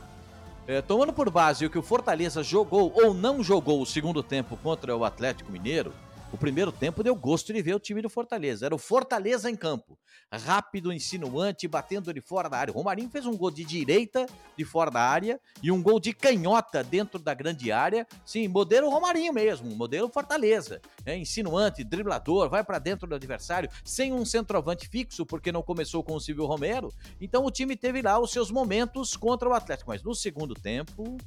é, 0.68 0.82
tomando 0.82 1.14
por 1.14 1.30
base 1.30 1.66
o 1.66 1.70
que 1.70 1.78
o 1.78 1.84
Fortaleza 1.84 2.42
jogou 2.42 2.92
ou 2.96 3.14
não 3.14 3.44
jogou 3.44 3.82
o 3.82 3.86
segundo 3.86 4.24
tempo 4.24 4.58
contra 4.58 4.96
o 4.96 5.06
Atlético 5.06 5.52
Mineiro, 5.52 5.94
o 6.36 6.38
primeiro 6.38 6.70
tempo 6.70 7.02
deu 7.02 7.16
gosto 7.16 7.54
de 7.54 7.62
ver 7.62 7.74
o 7.74 7.80
time 7.80 8.02
do 8.02 8.10
Fortaleza. 8.10 8.66
Era 8.66 8.76
o 8.76 8.78
Fortaleza 8.78 9.50
em 9.50 9.56
campo. 9.56 9.98
Rápido, 10.30 10.92
insinuante, 10.92 11.66
batendo 11.66 12.14
de 12.14 12.20
fora 12.20 12.50
da 12.50 12.58
área. 12.58 12.74
O 12.74 12.76
Romarinho 12.76 13.10
fez 13.10 13.26
um 13.26 13.38
gol 13.38 13.50
de 13.50 13.64
direita 13.64 14.26
de 14.58 14.66
fora 14.66 14.92
da 14.92 15.00
área 15.00 15.40
e 15.64 15.72
um 15.72 15.82
gol 15.82 15.98
de 15.98 16.14
canhota 16.14 16.84
dentro 16.84 17.20
da 17.20 17.34
grande 17.34 17.72
área. 17.72 18.06
Sim, 18.26 18.50
modelo 18.50 18.90
Romarinho 18.90 19.32
mesmo, 19.32 19.74
modelo 19.78 20.10
Fortaleza. 20.10 20.82
É, 21.06 21.18
insinuante, 21.18 21.86
driblador, 21.86 22.50
vai 22.50 22.66
para 22.66 22.80
dentro 22.80 23.08
do 23.08 23.16
adversário, 23.16 23.70
sem 23.84 24.12
um 24.12 24.26
centroavante 24.26 24.90
fixo, 24.90 25.26
porque 25.26 25.54
não 25.54 25.64
começou 25.64 26.04
com 26.04 26.16
o 26.16 26.20
Silvio 26.20 26.46
Romero. 26.46 26.94
Então 27.22 27.46
o 27.46 27.52
time 27.52 27.78
teve 27.78 28.02
lá 28.02 28.20
os 28.20 28.32
seus 28.32 28.52
momentos 28.52 29.16
contra 29.16 29.48
o 29.48 29.54
Atlético. 29.54 29.90
Mas 29.90 30.04
no 30.04 30.14
segundo 30.14 30.54
tempo, 30.54 31.18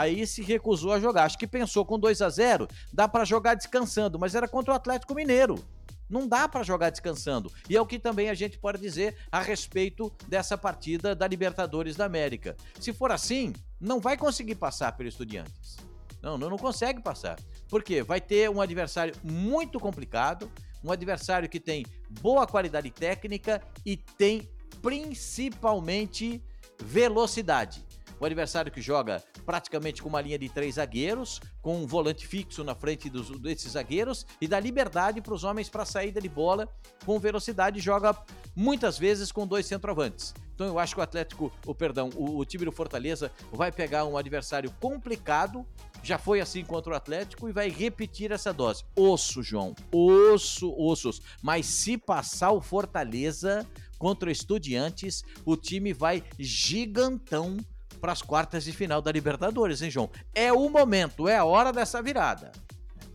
aí 0.00 0.26
se 0.26 0.42
recusou 0.42 0.92
a 0.92 1.00
jogar. 1.00 1.24
Acho 1.24 1.38
que 1.38 1.46
pensou 1.46 1.84
com 1.84 1.98
2 1.98 2.22
a 2.22 2.28
0 2.28 2.68
dá 2.92 3.08
para 3.08 3.24
jogar 3.24 3.54
descansando, 3.54 4.18
mas 4.18 4.34
era 4.34 4.48
contra 4.48 4.72
o 4.72 4.76
Atlético 4.76 5.14
Mineiro. 5.14 5.64
Não 6.08 6.28
dá 6.28 6.48
para 6.48 6.62
jogar 6.62 6.90
descansando. 6.90 7.52
E 7.68 7.76
é 7.76 7.80
o 7.80 7.86
que 7.86 7.98
também 7.98 8.30
a 8.30 8.34
gente 8.34 8.58
pode 8.58 8.80
dizer 8.80 9.16
a 9.30 9.40
respeito 9.40 10.12
dessa 10.28 10.56
partida 10.56 11.14
da 11.14 11.26
Libertadores 11.26 11.96
da 11.96 12.04
América. 12.04 12.56
Se 12.80 12.92
for 12.92 13.10
assim, 13.10 13.52
não 13.80 13.98
vai 13.98 14.16
conseguir 14.16 14.54
passar 14.54 14.92
pelo 14.92 15.08
Estudiantes. 15.08 15.76
Não, 16.22 16.38
não, 16.38 16.50
não 16.50 16.58
consegue 16.58 17.00
passar. 17.00 17.38
Por 17.68 17.82
quê? 17.82 18.02
Vai 18.02 18.20
ter 18.20 18.48
um 18.48 18.60
adversário 18.60 19.14
muito 19.22 19.80
complicado, 19.80 20.50
um 20.82 20.92
adversário 20.92 21.48
que 21.48 21.60
tem 21.60 21.84
boa 22.20 22.46
qualidade 22.46 22.90
técnica 22.90 23.62
e 23.84 23.96
tem 23.96 24.48
principalmente 24.80 26.42
velocidade. 26.82 27.85
O 28.18 28.24
adversário 28.24 28.72
que 28.72 28.80
joga 28.80 29.22
praticamente 29.44 30.02
com 30.02 30.08
uma 30.08 30.20
linha 30.20 30.38
de 30.38 30.48
três 30.48 30.76
zagueiros, 30.76 31.40
com 31.60 31.82
um 31.82 31.86
volante 31.86 32.26
fixo 32.26 32.64
na 32.64 32.74
frente 32.74 33.10
dos, 33.10 33.28
desses 33.38 33.72
zagueiros 33.72 34.26
e 34.40 34.48
dá 34.48 34.58
liberdade 34.58 35.20
para 35.20 35.34
os 35.34 35.44
homens 35.44 35.68
para 35.68 35.84
saída 35.84 36.20
de 36.20 36.28
bola 36.28 36.68
com 37.04 37.18
velocidade. 37.18 37.80
Joga 37.80 38.16
muitas 38.54 38.98
vezes 38.98 39.30
com 39.30 39.46
dois 39.46 39.66
centroavantes. 39.66 40.34
Então 40.54 40.66
eu 40.66 40.78
acho 40.78 40.94
que 40.94 41.00
o 41.00 41.04
Atlético, 41.04 41.52
o 41.66 41.74
perdão, 41.74 42.08
o, 42.14 42.38
o 42.38 42.44
time 42.46 42.64
do 42.64 42.72
Fortaleza 42.72 43.30
vai 43.52 43.70
pegar 43.70 44.06
um 44.06 44.16
adversário 44.16 44.70
complicado. 44.80 45.66
Já 46.02 46.16
foi 46.16 46.40
assim 46.40 46.64
contra 46.64 46.94
o 46.94 46.96
Atlético 46.96 47.48
e 47.48 47.52
vai 47.52 47.68
repetir 47.68 48.32
essa 48.32 48.54
dose. 48.54 48.82
Osso, 48.96 49.42
João. 49.42 49.74
Osso, 49.92 50.74
ossos. 50.78 51.20
Mas 51.42 51.66
se 51.66 51.98
passar 51.98 52.52
o 52.52 52.62
Fortaleza 52.62 53.66
contra 53.98 54.30
o 54.30 54.32
Estudiantes, 54.32 55.22
o 55.44 55.56
time 55.56 55.92
vai 55.92 56.24
gigantão 56.38 57.58
para 58.06 58.12
as 58.12 58.22
quartas 58.22 58.62
de 58.62 58.70
final 58.70 59.02
da 59.02 59.10
Libertadores, 59.10 59.82
hein, 59.82 59.90
João? 59.90 60.08
É 60.32 60.52
o 60.52 60.70
momento, 60.70 61.28
é 61.28 61.36
a 61.36 61.44
hora 61.44 61.72
dessa 61.72 62.00
virada. 62.00 62.52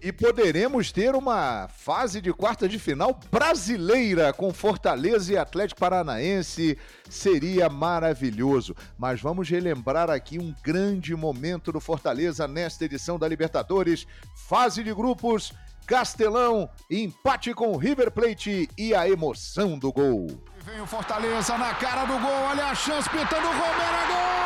E 0.01 0.11
poderemos 0.11 0.91
ter 0.91 1.15
uma 1.15 1.69
fase 1.69 2.19
de 2.19 2.33
quarta 2.33 2.67
de 2.67 2.77
final 2.77 3.17
brasileira 3.31 4.33
com 4.33 4.51
Fortaleza 4.51 5.31
e 5.31 5.37
Atlético 5.37 5.79
Paranaense. 5.79 6.77
Seria 7.09 7.69
maravilhoso. 7.69 8.75
Mas 8.97 9.21
vamos 9.21 9.47
relembrar 9.47 10.09
aqui 10.09 10.37
um 10.37 10.53
grande 10.61 11.15
momento 11.15 11.71
do 11.71 11.79
Fortaleza 11.79 12.45
nesta 12.45 12.83
edição 12.83 13.17
da 13.17 13.29
Libertadores. 13.29 14.05
Fase 14.35 14.83
de 14.83 14.93
grupos, 14.93 15.53
Castelão, 15.87 16.69
empate 16.89 17.53
com 17.53 17.71
o 17.71 17.77
River 17.77 18.11
Plate 18.11 18.69
e 18.77 18.93
a 18.93 19.07
emoção 19.07 19.79
do 19.79 19.89
gol. 19.93 20.27
Vem 20.65 20.81
o 20.81 20.85
Fortaleza 20.85 21.57
na 21.57 21.73
cara 21.75 22.03
do 22.03 22.19
gol, 22.19 22.41
olha 22.49 22.65
a 22.65 22.75
chance, 22.75 23.09
pintando 23.09 23.47
o 23.47 23.51
Romero, 23.51 24.07
gol! 24.07 24.40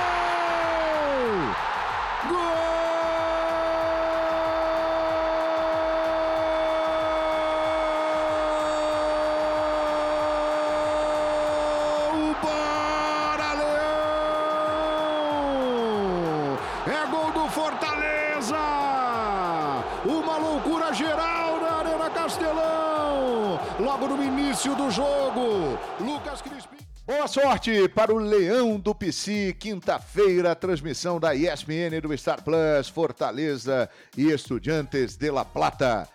Início 24.65 24.75
do 24.75 24.89
jogo, 24.89 25.77
Lucas 25.99 26.41
Crispim. 26.41 26.77
Boa 27.05 27.27
sorte 27.27 27.87
para 27.89 28.11
o 28.11 28.17
Leão 28.17 28.79
do 28.79 28.95
PC, 28.95 29.55
quinta-feira, 29.59 30.55
transmissão 30.55 31.19
da 31.19 31.35
ESPN 31.35 32.01
do 32.01 32.17
Star 32.17 32.43
Plus, 32.43 32.89
Fortaleza 32.89 33.87
e 34.17 34.31
Estudiantes 34.31 35.15
de 35.15 35.29
La 35.29 35.45
Plata. 35.45 36.09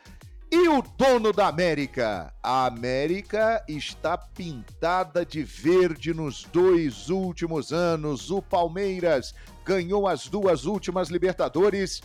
E 0.50 0.68
o 0.68 0.82
dono 0.98 1.32
da 1.32 1.46
América? 1.46 2.34
A 2.42 2.66
América 2.66 3.64
está 3.68 4.18
pintada 4.18 5.24
de 5.24 5.44
verde 5.44 6.12
nos 6.12 6.42
dois 6.42 7.08
últimos 7.08 7.72
anos. 7.72 8.32
O 8.32 8.42
Palmeiras 8.42 9.32
ganhou 9.64 10.08
as 10.08 10.26
duas 10.26 10.64
últimas 10.64 11.08
Libertadores 11.08 12.02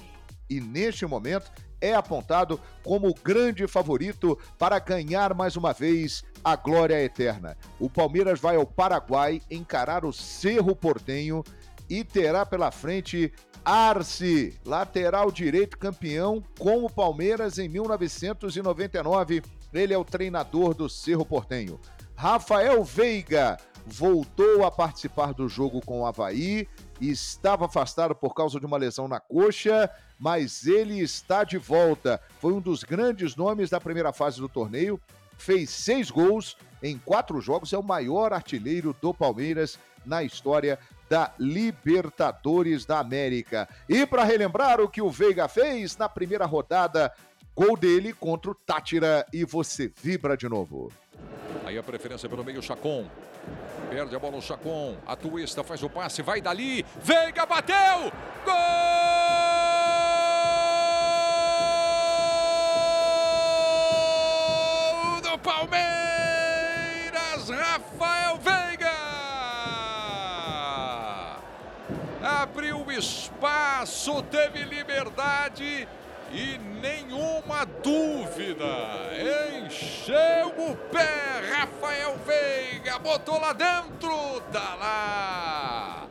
e, 0.47 0.61
neste 0.61 1.07
momento, 1.07 1.51
é 1.81 1.93
apontado 1.93 2.59
como 2.83 3.09
o 3.09 3.13
grande 3.13 3.67
favorito 3.67 4.37
para 4.57 4.79
ganhar 4.79 5.33
mais 5.33 5.55
uma 5.55 5.73
vez 5.73 6.23
a 6.43 6.55
glória 6.55 7.01
eterna. 7.01 7.57
O 7.79 7.89
Palmeiras 7.89 8.39
vai 8.39 8.55
ao 8.55 8.65
Paraguai 8.65 9.41
encarar 9.49 10.05
o 10.05 10.13
Cerro 10.13 10.75
Portenho 10.75 11.43
e 11.89 12.03
terá 12.03 12.45
pela 12.45 12.71
frente 12.71 13.31
Arce, 13.63 14.59
lateral 14.63 15.31
direito 15.31 15.77
campeão 15.77 16.43
com 16.59 16.85
o 16.85 16.89
Palmeiras 16.89 17.57
em 17.57 17.67
1999. 17.67 19.41
Ele 19.73 19.93
é 19.93 19.97
o 19.97 20.05
treinador 20.05 20.73
do 20.75 20.87
Cerro 20.87 21.25
Portenho. 21.25 21.79
Rafael 22.15 22.83
Veiga 22.83 23.57
voltou 23.85 24.63
a 24.63 24.71
participar 24.71 25.33
do 25.33 25.49
jogo 25.49 25.81
com 25.81 26.01
o 26.01 26.05
Havaí, 26.05 26.67
estava 27.01 27.65
afastado 27.65 28.15
por 28.15 28.33
causa 28.33 28.59
de 28.59 28.65
uma 28.65 28.77
lesão 28.77 29.07
na 29.07 29.19
coxa, 29.19 29.89
mas 30.17 30.65
ele 30.65 30.99
está 30.99 31.43
de 31.43 31.57
volta. 31.57 32.21
Foi 32.39 32.53
um 32.53 32.61
dos 32.61 32.83
grandes 32.83 33.35
nomes 33.35 33.69
da 33.69 33.79
primeira 33.79 34.13
fase 34.13 34.39
do 34.39 34.49
torneio 34.49 34.99
fez 35.37 35.69
seis 35.69 36.09
gols 36.09 36.57
em 36.81 36.97
quatro 36.97 37.39
jogos, 37.41 37.73
é 37.73 37.77
o 37.77 37.83
maior 37.83 38.33
artilheiro 38.33 38.95
do 39.01 39.13
Palmeiras 39.13 39.79
na 40.05 40.23
história 40.23 40.77
da 41.09 41.33
Libertadores 41.39 42.85
da 42.85 42.99
América. 42.99 43.67
E 43.87 44.05
para 44.05 44.23
relembrar 44.23 44.79
o 44.79 44.89
que 44.89 45.01
o 45.01 45.09
Veiga 45.09 45.47
fez 45.47 45.97
na 45.97 46.07
primeira 46.07 46.45
rodada, 46.45 47.11
gol 47.55 47.77
dele 47.77 48.11
contra 48.11 48.51
o 48.51 48.55
Tátira 48.55 49.25
e 49.31 49.45
você 49.45 49.89
vibra 49.95 50.35
de 50.35 50.49
novo. 50.49 50.91
Aí 51.63 51.77
a 51.77 51.83
preferência 51.83 52.27
pelo 52.27 52.43
meio, 52.43 52.61
Chacon. 52.61 53.09
Perde 53.89 54.13
a 54.15 54.19
bola 54.19 54.35
o 54.37 54.41
Chacon. 54.41 54.97
A 55.07 55.15
Twista 55.15 55.63
faz 55.63 55.81
o 55.81 55.89
passe, 55.89 56.21
vai 56.21 56.41
dali. 56.41 56.85
Veiga 57.01 57.45
bateu! 57.45 58.11
Gol 58.43 58.55
do 65.21 65.37
Palmeiras! 65.39 65.89
Rafael 67.49 68.37
Veiga! 68.37 68.91
Abriu 72.21 72.91
espaço, 72.91 74.21
teve 74.23 74.63
liberdade 74.63 75.87
e 76.31 76.57
nenhuma 76.81 77.65
dúvida. 77.65 78.65
Encheu 79.65 80.47
o 80.57 80.75
pé, 80.91 81.41
Rafael 81.51 82.17
Veiga, 82.25 82.99
botou 82.99 83.39
lá 83.39 83.53
dentro, 83.53 84.41
tá 84.51 84.75
lá. 84.75 86.07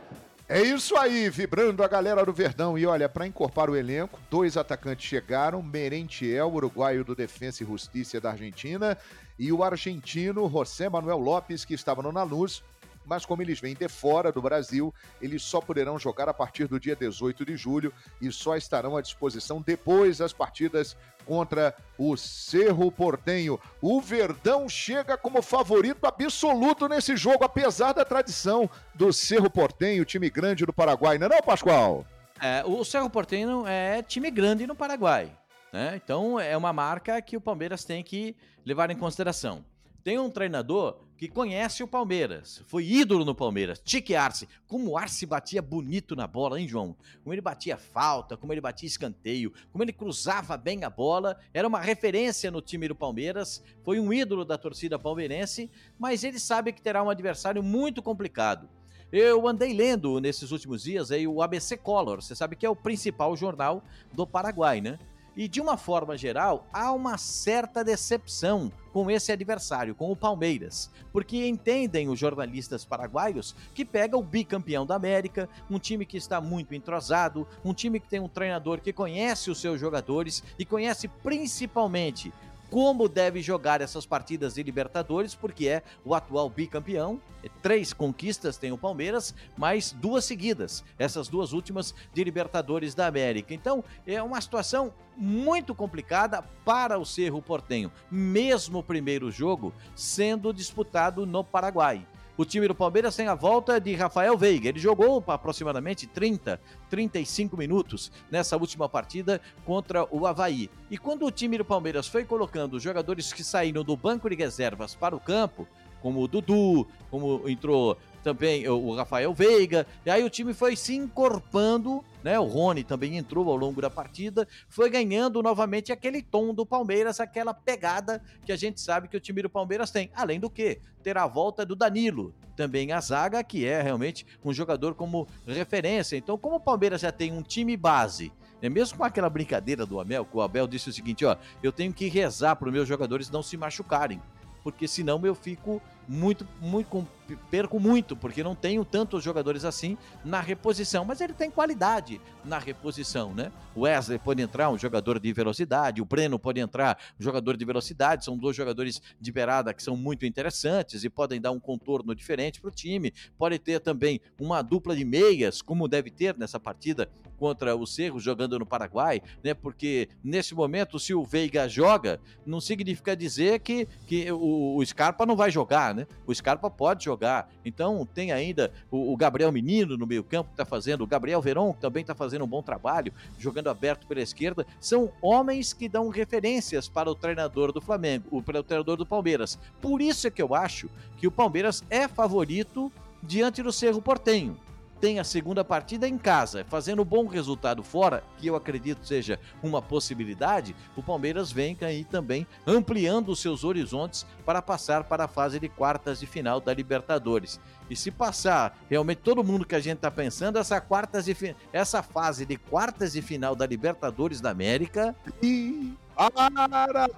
É 0.47 0.61
isso 0.61 0.95
aí, 0.95 1.27
vibrando 1.27 1.83
a 1.83 1.87
galera 1.87 2.23
do 2.23 2.31
Verdão. 2.31 2.77
E 2.77 2.85
olha, 2.85 3.09
para 3.09 3.25
encorpar 3.25 3.67
o 3.67 3.75
elenco, 3.75 4.19
dois 4.29 4.57
atacantes 4.57 5.03
chegaram: 5.03 5.61
Merentiel, 5.63 6.53
uruguaio 6.53 7.03
do 7.03 7.15
Defensa 7.15 7.63
e 7.63 7.65
Justiça 7.65 8.21
da 8.21 8.29
Argentina, 8.29 8.95
e 9.39 9.51
o 9.51 9.63
argentino 9.63 10.47
José 10.47 10.87
Manuel 10.87 11.17
Lopes, 11.17 11.65
que 11.65 11.73
estava 11.73 12.03
no 12.03 12.11
Lanús, 12.11 12.63
mas 13.05 13.25
como 13.25 13.41
eles 13.41 13.59
vêm 13.59 13.75
de 13.75 13.87
fora 13.87 14.31
do 14.31 14.41
Brasil, 14.41 14.93
eles 15.21 15.43
só 15.43 15.61
poderão 15.61 15.97
jogar 15.99 16.27
a 16.27 16.33
partir 16.33 16.67
do 16.67 16.79
dia 16.79 16.95
18 16.95 17.45
de 17.45 17.55
julho 17.55 17.93
e 18.21 18.31
só 18.31 18.55
estarão 18.55 18.97
à 18.97 19.01
disposição 19.01 19.61
depois 19.61 20.17
das 20.17 20.33
partidas 20.33 20.95
contra 21.25 21.75
o 21.97 22.15
Cerro 22.15 22.91
Portenho. 22.91 23.59
O 23.81 23.99
Verdão 23.99 24.69
chega 24.69 25.17
como 25.17 25.41
favorito 25.41 26.05
absoluto 26.05 26.87
nesse 26.87 27.15
jogo, 27.15 27.43
apesar 27.43 27.93
da 27.93 28.05
tradição 28.05 28.69
do 28.93 29.11
Cerro 29.11 29.49
Portenho, 29.49 30.05
time 30.05 30.29
grande 30.29 30.65
do 30.65 30.73
Paraguai, 30.73 31.17
não 31.17 31.27
é 31.27 31.29
não, 31.29 31.41
Pascoal? 31.41 32.05
É, 32.41 32.63
o 32.65 32.83
Cerro 32.83 33.09
Portenho 33.09 33.65
é 33.67 34.01
time 34.03 34.29
grande 34.29 34.67
no 34.67 34.75
Paraguai. 34.75 35.31
Né? 35.71 35.99
Então 36.01 36.39
é 36.39 36.55
uma 36.55 36.71
marca 36.71 37.21
que 37.21 37.35
o 37.35 37.41
Palmeiras 37.41 37.83
tem 37.83 38.03
que 38.03 38.35
levar 38.65 38.89
em 38.89 38.95
consideração. 38.95 39.63
Tem 40.05 40.19
um 40.19 40.29
treinador 40.29 40.99
que 41.17 41.27
conhece 41.27 41.81
o 41.81 41.87
Palmeiras, 41.87 42.61
foi 42.67 42.85
ídolo 42.85 43.25
no 43.25 43.33
Palmeiras, 43.33 43.79
Tique 43.83 44.13
Arce. 44.13 44.47
Como 44.67 44.91
o 44.91 44.97
Arce 44.99 45.25
batia 45.25 45.63
bonito 45.63 46.15
na 46.15 46.27
bola, 46.27 46.61
hein, 46.61 46.67
João? 46.67 46.95
Como 47.23 47.33
ele 47.33 47.41
batia 47.41 47.75
falta, 47.75 48.37
como 48.37 48.53
ele 48.53 48.61
batia 48.61 48.85
escanteio, 48.85 49.51
como 49.71 49.83
ele 49.83 49.91
cruzava 49.91 50.55
bem 50.57 50.83
a 50.83 50.91
bola. 50.91 51.39
Era 51.51 51.67
uma 51.67 51.79
referência 51.79 52.51
no 52.51 52.61
time 52.61 52.87
do 52.87 52.93
Palmeiras, 52.93 53.63
foi 53.81 53.99
um 53.99 54.13
ídolo 54.13 54.45
da 54.45 54.59
torcida 54.59 54.99
palmeirense, 54.99 55.71
mas 55.97 56.23
ele 56.23 56.37
sabe 56.37 56.71
que 56.71 56.83
terá 56.83 57.01
um 57.01 57.09
adversário 57.09 57.63
muito 57.63 57.99
complicado. 58.03 58.69
Eu 59.11 59.47
andei 59.47 59.73
lendo 59.73 60.19
nesses 60.19 60.51
últimos 60.51 60.83
dias 60.83 61.09
aí 61.09 61.27
o 61.27 61.41
ABC 61.41 61.77
Color, 61.77 62.21
você 62.21 62.35
sabe 62.35 62.55
que 62.55 62.65
é 62.67 62.69
o 62.69 62.75
principal 62.75 63.35
jornal 63.35 63.83
do 64.13 64.27
Paraguai, 64.27 64.81
né? 64.81 64.99
E 65.35 65.49
de 65.49 65.59
uma 65.59 65.75
forma 65.75 66.17
geral, 66.17 66.65
há 66.71 66.93
uma 66.93 67.17
certa 67.17 67.83
decepção 67.83 68.71
com 68.93 69.11
esse 69.11 69.33
adversário, 69.33 69.93
com 69.93 70.09
o 70.09 70.15
Palmeiras, 70.15 70.89
porque 71.11 71.45
entendem 71.45 72.07
os 72.07 72.17
jornalistas 72.17 72.85
paraguaios 72.85 73.53
que 73.73 73.83
pega 73.83 74.15
o 74.15 74.23
bicampeão 74.23 74.85
da 74.85 74.95
América, 74.95 75.49
um 75.69 75.77
time 75.77 76.05
que 76.05 76.15
está 76.15 76.39
muito 76.39 76.73
entrosado, 76.73 77.45
um 77.65 77.73
time 77.73 77.99
que 77.99 78.07
tem 78.07 78.21
um 78.21 78.29
treinador 78.29 78.79
que 78.79 78.93
conhece 78.93 79.51
os 79.51 79.59
seus 79.59 79.81
jogadores 79.81 80.41
e 80.57 80.63
conhece 80.63 81.09
principalmente 81.09 82.31
como 82.75 83.07
deve 83.07 83.41
jogar 83.41 83.79
essas 83.79 84.05
partidas 84.05 84.55
de 84.55 84.61
Libertadores, 84.61 85.33
porque 85.33 85.65
é 85.65 85.81
o 86.03 86.13
atual 86.13 86.49
bicampeão. 86.49 87.21
É 87.41 87.47
três 87.61 87.93
conquistas 87.93 88.57
tem 88.57 88.73
o 88.73 88.77
Palmeiras, 88.77 89.33
mais 89.55 89.93
duas 89.93 90.25
seguidas, 90.25 90.83
essas 90.99 91.29
duas 91.29 91.53
últimas 91.53 91.95
de 92.13 92.21
Libertadores 92.21 92.93
da 92.93 93.07
América. 93.07 93.53
Então, 93.53 93.81
é 94.05 94.21
uma 94.21 94.41
situação 94.41 94.93
muito 95.15 95.73
complicada 95.73 96.41
para 96.65 96.99
o 96.99 97.05
Cerro 97.05 97.41
Portenho, 97.41 97.89
mesmo 98.11 98.79
o 98.79 98.83
primeiro 98.83 99.31
jogo 99.31 99.73
sendo 99.95 100.51
disputado 100.51 101.25
no 101.25 101.45
Paraguai. 101.45 102.05
O 102.37 102.43
time 102.43 102.67
do 102.67 102.75
Palmeiras 102.75 103.15
tem 103.15 103.29
a 103.29 103.35
volta 103.35 103.79
de 103.79 103.95
Rafael 103.95 104.37
Veiga. 104.37 104.67
Ele 104.67 104.79
jogou 104.79 105.23
aproximadamente 105.25 106.05
30, 106.05 106.59
35 106.89 107.55
minutos 107.55 108.11
nessa 108.29 108.57
última 108.57 108.89
partida 108.89 109.39
contra 109.63 110.05
o 110.13 110.27
Havaí. 110.27 110.69
E 110.91 110.97
quando 110.97 111.25
o 111.25 111.31
time 111.31 111.57
do 111.57 111.63
Palmeiras 111.63 112.07
foi 112.07 112.25
colocando 112.25 112.73
os 112.73 112.83
jogadores 112.83 113.31
que 113.31 113.41
saíram 113.41 113.85
do 113.85 113.95
banco 113.95 114.29
de 114.29 114.35
reservas 114.35 114.93
para 114.93 115.15
o 115.15 115.19
campo, 115.19 115.65
como 116.01 116.21
o 116.21 116.27
Dudu, 116.27 116.85
como 117.09 117.47
entrou 117.47 117.97
também 118.21 118.67
o 118.67 118.93
Rafael 118.93 119.33
Veiga, 119.33 119.87
e 120.05 120.09
aí 120.09 120.21
o 120.21 120.29
time 120.29 120.53
foi 120.53 120.75
se 120.75 120.93
encorpando, 120.93 122.03
né? 122.25 122.39
O 122.39 122.45
Rony 122.45 122.83
também 122.83 123.19
entrou 123.19 123.47
ao 123.51 123.55
longo 123.55 123.79
da 123.79 123.87
partida, 123.87 124.47
foi 124.67 124.89
ganhando 124.89 125.43
novamente 125.43 125.91
aquele 125.91 126.23
tom 126.23 126.55
do 126.55 126.65
Palmeiras, 126.65 127.19
aquela 127.19 127.53
pegada 127.53 128.19
que 128.43 128.51
a 128.51 128.55
gente 128.55 128.81
sabe 128.81 129.07
que 129.07 129.15
o 129.15 129.19
time 129.19 129.43
do 129.43 129.49
Palmeiras 129.49 129.91
tem. 129.91 130.09
Além 130.15 130.39
do 130.39 130.49
que, 130.49 130.81
ter 131.03 131.19
a 131.19 131.27
volta 131.27 131.63
do 131.63 131.75
Danilo, 131.75 132.33
também 132.55 132.91
a 132.91 132.99
zaga, 132.99 133.43
que 133.43 133.63
é 133.63 133.79
realmente 133.79 134.25
um 134.43 134.51
jogador 134.51 134.95
como 134.95 135.27
referência. 135.45 136.17
Então, 136.17 136.35
como 136.35 136.55
o 136.55 136.59
Palmeiras 136.59 137.01
já 137.01 137.11
tem 137.11 137.31
um 137.31 137.43
time 137.43 137.77
base, 137.77 138.33
é 138.59 138.67
mesmo 138.69 138.97
com 138.97 139.03
aquela 139.03 139.29
brincadeira 139.29 139.85
do 139.85 139.99
Abel, 139.99 140.25
que 140.25 140.35
o 140.35 140.41
Abel 140.41 140.65
disse 140.65 140.89
o 140.89 140.93
seguinte, 140.93 141.23
ó, 141.25 141.37
eu 141.61 141.71
tenho 141.71 141.93
que 141.93 142.07
rezar 142.07 142.55
para 142.55 142.67
os 142.67 142.73
meus 142.73 142.87
jogadores 142.87 143.29
não 143.29 143.43
se 143.43 143.55
machucarem 143.55 144.19
porque 144.65 144.87
senão 144.87 145.23
eu 145.23 145.35
fico 145.35 145.79
muito, 146.07 146.47
muito, 146.59 147.07
perco 147.49 147.79
muito, 147.79 148.15
porque 148.15 148.43
não 148.43 148.55
tenho 148.55 148.85
tantos 148.85 149.23
jogadores 149.23 149.65
assim 149.65 149.97
na 150.23 150.39
reposição, 150.39 151.03
mas 151.05 151.21
ele 151.21 151.33
tem 151.33 151.49
qualidade 151.49 152.21
na 152.43 152.59
reposição, 152.59 153.33
né? 153.33 153.51
O 153.75 153.81
Wesley 153.81 154.19
pode 154.19 154.41
entrar, 154.41 154.69
um 154.69 154.77
jogador 154.77 155.19
de 155.19 155.33
velocidade, 155.33 156.01
o 156.01 156.05
Breno 156.05 156.37
pode 156.37 156.59
entrar, 156.59 156.97
um 157.19 157.23
jogador 157.23 157.57
de 157.57 157.65
velocidade, 157.65 158.23
são 158.23 158.37
dois 158.37 158.55
jogadores 158.55 159.01
de 159.19 159.31
beirada 159.31 159.73
que 159.73 159.81
são 159.81 159.97
muito 159.97 160.25
interessantes 160.25 161.03
e 161.03 161.09
podem 161.09 161.41
dar 161.41 161.51
um 161.51 161.59
contorno 161.59 162.13
diferente 162.13 162.61
para 162.61 162.69
o 162.69 162.71
time. 162.71 163.13
Pode 163.37 163.57
ter 163.59 163.79
também 163.79 164.21
uma 164.39 164.61
dupla 164.61 164.95
de 164.95 165.03
meias, 165.03 165.61
como 165.61 165.87
deve 165.87 166.09
ter 166.09 166.37
nessa 166.37 166.59
partida 166.59 167.09
contra 167.37 167.75
o 167.75 167.85
Cerro 167.85 168.19
jogando 168.19 168.57
no 168.57 168.65
Paraguai, 168.65 169.21
né? 169.43 169.53
Porque 169.53 170.09
nesse 170.23 170.55
momento, 170.55 170.99
se 170.99 171.13
o 171.13 171.23
Veiga 171.23 171.67
joga, 171.67 172.19
não 172.45 172.59
significa 172.59 173.15
dizer 173.15 173.59
que, 173.59 173.87
que 174.07 174.31
o, 174.31 174.77
o 174.77 174.85
Scarpa 174.85 175.25
não 175.25 175.35
vai 175.35 175.51
jogar, 175.51 175.93
né? 175.93 176.07
O 176.25 176.33
Scarpa 176.33 176.69
pode 176.69 177.05
jogar. 177.05 177.14
Então 177.63 178.07
tem 178.13 178.31
ainda 178.31 178.71
o, 178.91 179.13
o 179.13 179.17
Gabriel 179.17 179.51
Menino 179.51 179.97
no 179.97 180.07
meio-campo 180.07 180.49
que 180.49 180.53
está 180.53 180.65
fazendo, 180.65 181.03
o 181.03 181.07
Gabriel 181.07 181.41
Veron 181.41 181.73
que 181.73 181.81
também 181.81 182.01
está 182.01 182.15
fazendo 182.15 182.43
um 182.43 182.47
bom 182.47 182.61
trabalho, 182.61 183.13
jogando 183.37 183.69
aberto 183.69 184.07
pela 184.07 184.21
esquerda. 184.21 184.65
São 184.79 185.11
homens 185.21 185.73
que 185.73 185.87
dão 185.87 186.09
referências 186.09 186.87
para 186.87 187.09
o 187.09 187.15
treinador 187.15 187.71
do 187.71 187.81
Flamengo, 187.81 188.41
para 188.41 188.59
o 188.59 188.63
treinador 188.63 188.97
do 188.97 189.05
Palmeiras. 189.05 189.57
Por 189.81 190.01
isso 190.01 190.27
é 190.27 190.31
que 190.31 190.41
eu 190.41 190.53
acho 190.53 190.89
que 191.17 191.27
o 191.27 191.31
Palmeiras 191.31 191.83
é 191.89 192.07
favorito 192.07 192.91
diante 193.23 193.63
do 193.63 193.71
Cerro 193.71 194.01
Portenho 194.01 194.64
tem 194.99 195.19
a 195.19 195.23
segunda 195.23 195.63
partida 195.63 196.07
em 196.07 196.17
casa, 196.17 196.65
fazendo 196.67 197.05
bom 197.05 197.27
resultado 197.27 197.83
fora, 197.83 198.23
que 198.37 198.47
eu 198.47 198.55
acredito 198.55 199.05
seja 199.05 199.39
uma 199.61 199.81
possibilidade, 199.81 200.75
o 200.95 201.03
Palmeiras 201.03 201.51
vem 201.51 201.77
aí 201.81 202.03
também 202.03 202.47
ampliando 202.65 203.29
os 203.29 203.39
seus 203.39 203.63
horizontes 203.63 204.25
para 204.45 204.61
passar 204.61 205.03
para 205.03 205.25
a 205.25 205.27
fase 205.27 205.59
de 205.59 205.69
quartas 205.69 206.19
de 206.19 206.25
final 206.25 206.59
da 206.59 206.73
Libertadores. 206.73 207.59
E 207.89 207.95
se 207.95 208.09
passar 208.09 208.77
realmente 208.89 209.19
todo 209.19 209.43
mundo 209.43 209.65
que 209.65 209.75
a 209.75 209.79
gente 209.79 209.97
está 209.97 210.09
pensando, 210.09 210.57
essa, 210.57 210.81
quartas 210.81 211.25
de, 211.25 211.55
essa 211.71 212.01
fase 212.01 212.45
de 212.45 212.57
quartas 212.57 213.13
de 213.13 213.21
final 213.21 213.55
da 213.55 213.65
Libertadores 213.65 214.41
da 214.41 214.49
América. 214.49 215.15
E 215.41 215.93
para! 216.15 217.09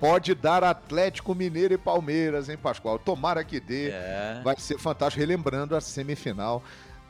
Pode 0.00 0.34
dar 0.34 0.64
Atlético 0.64 1.34
Mineiro 1.34 1.74
e 1.74 1.78
Palmeiras, 1.78 2.48
hein, 2.48 2.56
Pascoal? 2.56 2.98
Tomara 2.98 3.44
que 3.44 3.60
dê. 3.60 3.90
É. 3.90 4.40
Vai 4.42 4.56
ser 4.58 4.78
fantástico. 4.78 5.20
Relembrando 5.20 5.76
a 5.76 5.80
semifinal 5.80 6.62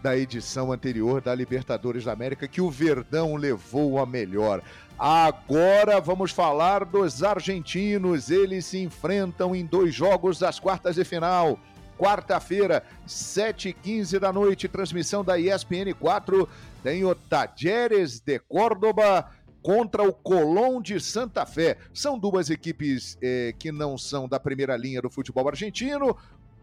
da 0.03 0.17
edição 0.17 0.71
anterior 0.73 1.21
da 1.21 1.35
Libertadores 1.35 2.05
da 2.05 2.13
América, 2.13 2.47
que 2.47 2.61
o 2.61 2.71
Verdão 2.71 3.35
levou 3.35 3.99
a 3.99 4.07
melhor. 4.07 4.63
Agora 4.99 6.01
vamos 6.01 6.31
falar 6.31 6.85
dos 6.85 7.23
argentinos. 7.23 8.31
Eles 8.31 8.67
se 8.67 8.79
enfrentam 8.79 9.55
em 9.55 9.65
dois 9.65 9.95
jogos 9.95 10.39
das 10.39 10.59
quartas 10.59 10.97
de 10.97 11.05
final. 11.05 11.59
Quarta-feira, 11.97 12.85
7h15 13.09 14.21
da 14.21 14.33
noite, 14.33 14.69
transmissão 14.69 15.25
da 15.25 15.37
ESPN 15.37 15.93
4. 15.99 16.49
Tem 16.83 17.05
o 17.05 17.13
Tajeres 17.13 18.21
de 18.21 18.39
Córdoba 18.39 19.29
contra 19.63 20.03
o 20.03 20.13
Colón 20.13 20.81
de 20.81 21.01
Santa 21.01 21.45
Fé. 21.45 21.79
São 21.93 22.19
duas 22.19 22.51
equipes 22.51 23.19
eh, 23.21 23.55
que 23.59 23.73
não 23.73 23.99
são 23.99 24.29
da 24.29 24.39
primeira 24.39 24.77
linha 24.77 25.03
do 25.03 25.11
futebol 25.11 25.49
argentino, 25.49 26.17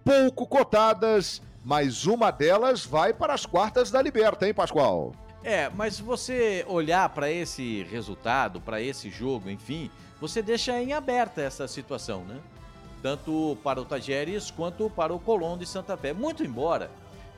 pouco 0.04 0.48
cotadas, 0.48 1.42
mas 1.64 2.06
uma 2.06 2.32
delas 2.32 2.86
vai 2.86 3.14
para 3.14 3.34
as 3.34 3.46
quartas 3.46 3.92
da 3.92 4.02
Liberta, 4.02 4.48
hein, 4.48 4.54
Pascoal? 4.54 5.14
É, 5.44 5.70
mas 5.70 6.00
você 6.00 6.66
olhar 6.68 7.10
para 7.10 7.32
esse 7.32 7.84
resultado, 7.84 8.60
para 8.60 8.82
esse 8.82 9.10
jogo, 9.10 9.50
enfim, 9.50 9.92
você 10.20 10.42
deixa 10.42 10.82
em 10.82 10.94
aberta 10.94 11.42
essa 11.42 11.68
situação, 11.68 12.24
né? 12.24 12.40
tanto 13.06 13.56
para 13.64 13.80
o 13.80 13.86
Tajeres 13.86 14.50
quanto 14.50 14.90
para 14.90 15.14
o 15.14 15.20
Colón 15.20 15.60
de 15.60 15.68
Santa 15.68 15.96
Fé. 15.96 16.12
Muito 16.12 16.44
embora 16.44 16.90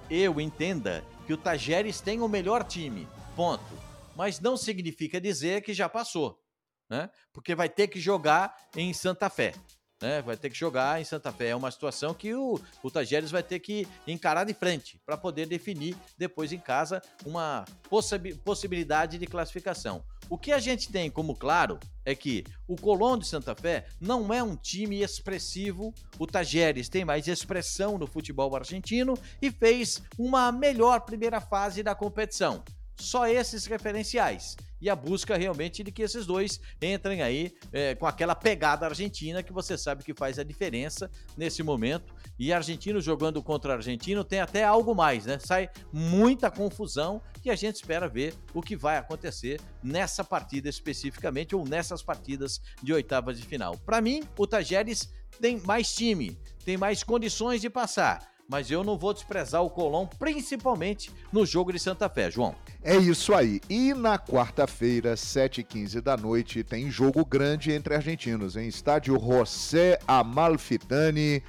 eu 0.10 0.40
entenda 0.40 1.04
que 1.26 1.34
o 1.34 1.38
Tajeres 1.38 2.00
tem 2.00 2.22
o 2.22 2.30
melhor 2.30 2.64
time, 2.64 3.06
ponto. 3.36 3.87
Mas 4.18 4.40
não 4.40 4.58
significa 4.58 5.22
dizer 5.22 5.62
que 5.62 5.74
já 5.74 5.88
passou, 5.88 6.42
né? 6.90 7.10
Porque 7.32 7.54
vai 7.54 7.70
ter 7.70 7.88
que 7.88 8.00
jogar 8.00 8.58
em 8.76 8.92
Santa 8.92 9.30
Fé 9.30 9.54
né? 10.02 10.22
Vai 10.22 10.38
ter 10.38 10.50
que 10.50 10.58
jogar 10.58 11.02
em 11.02 11.04
Santa 11.04 11.32
Fé. 11.32 11.50
É 11.50 11.56
uma 11.56 11.72
situação 11.72 12.14
que 12.14 12.34
o, 12.34 12.60
o 12.84 12.92
Tajeres 12.92 13.32
vai 13.32 13.44
ter 13.44 13.60
que 13.60 13.88
encarar 14.06 14.44
de 14.44 14.54
frente 14.54 15.02
para 15.06 15.18
poder 15.18 15.48
definir 15.48 15.96
depois 16.18 16.52
em 16.52 16.60
casa 16.60 17.02
uma 17.26 17.66
possi 17.90 18.18
possibilidade 18.44 19.18
de 19.18 19.26
classificação. 19.26 20.04
O 20.30 20.38
que 20.38 20.52
a 20.52 20.60
gente 20.60 20.92
tem 20.92 21.10
como 21.10 21.36
claro 21.36 21.80
é 22.06 22.14
que 22.14 22.44
o 22.68 22.76
Colón 22.76 23.18
de 23.18 23.28
Santa 23.28 23.56
Fé 23.56 23.88
não 24.00 24.34
é 24.34 24.44
um 24.44 24.56
time 24.56 25.02
expressivo. 25.02 25.94
O 26.20 26.28
Tajeres 26.28 26.90
tem 26.90 27.06
mais 27.06 27.28
expressão 27.28 27.98
no 27.98 28.08
futebol 28.08 28.56
argentino 28.56 29.18
e 29.42 29.50
fez 29.50 30.02
uma 30.18 30.52
melhor 30.52 31.02
primeira 31.02 31.40
fase 31.40 31.82
da 31.82 31.96
competição. 31.96 32.64
Só 33.00 33.28
esses 33.28 33.66
referenciais 33.66 34.56
e 34.82 34.90
a 34.90 34.96
busca 34.96 35.38
realmente 35.38 35.84
de 35.84 35.92
que 35.92 36.02
esses 36.02 36.26
dois 36.26 36.60
entrem 36.82 37.22
aí 37.22 37.54
é, 37.72 37.96
com 37.96 38.06
aquela 38.06 38.36
pegada 38.36 38.86
argentina 38.86 39.42
que 39.42 39.54
você 39.54 39.78
sabe 39.78 40.04
que 40.04 40.14
faz 40.14 40.38
a 40.40 40.44
diferença 40.44 41.10
nesse 41.36 41.64
momento. 41.64 42.16
E 42.40 42.54
argentino 42.54 43.02
jogando 43.02 43.42
contra 43.42 43.74
argentino 43.74 44.24
tem 44.24 44.40
até 44.40 44.64
algo 44.64 44.94
mais, 44.94 45.26
né? 45.26 45.40
Sai 45.40 45.70
muita 45.92 46.52
confusão 46.52 47.22
e 47.44 47.50
a 47.50 47.56
gente 47.56 47.76
espera 47.76 48.08
ver 48.08 48.36
o 48.54 48.62
que 48.62 48.76
vai 48.76 48.98
acontecer 48.98 49.60
nessa 49.82 50.24
partida 50.24 50.70
especificamente 50.70 51.56
ou 51.56 51.68
nessas 51.68 52.04
partidas 52.04 52.62
de 52.82 52.94
oitavas 52.94 53.40
de 53.40 53.46
final. 53.46 53.78
Para 53.78 54.02
mim, 54.02 54.24
o 54.38 54.46
Tajeres 54.46 55.12
tem 55.42 55.60
mais 55.62 55.94
time, 55.94 56.38
tem 56.64 56.78
mais 56.78 57.04
condições 57.04 57.62
de 57.62 57.70
passar 57.70 58.37
mas 58.48 58.72
eu 58.72 58.84
não 58.84 58.98
vou 58.98 59.14
desprezar 59.14 59.62
o 59.62 59.70
Colón, 59.70 60.08
principalmente 60.18 61.12
no 61.32 61.46
jogo 61.46 61.74
de 61.74 61.80
Santa 61.80 62.08
Fé, 62.08 62.32
João. 62.32 62.56
É 62.82 62.96
isso 62.96 63.34
aí. 63.34 63.60
E 63.70 63.94
na 63.94 64.18
quarta-feira, 64.18 65.16
7h15 65.16 66.00
da 66.02 66.16
noite, 66.16 66.64
tem 66.64 66.90
jogo 66.90 67.26
grande 67.26 67.72
entre 67.72 67.94
argentinos, 67.94 68.56
em 68.56 68.68
estádio 68.68 69.20
José 69.20 70.00
Amalfitani, 70.08 71.44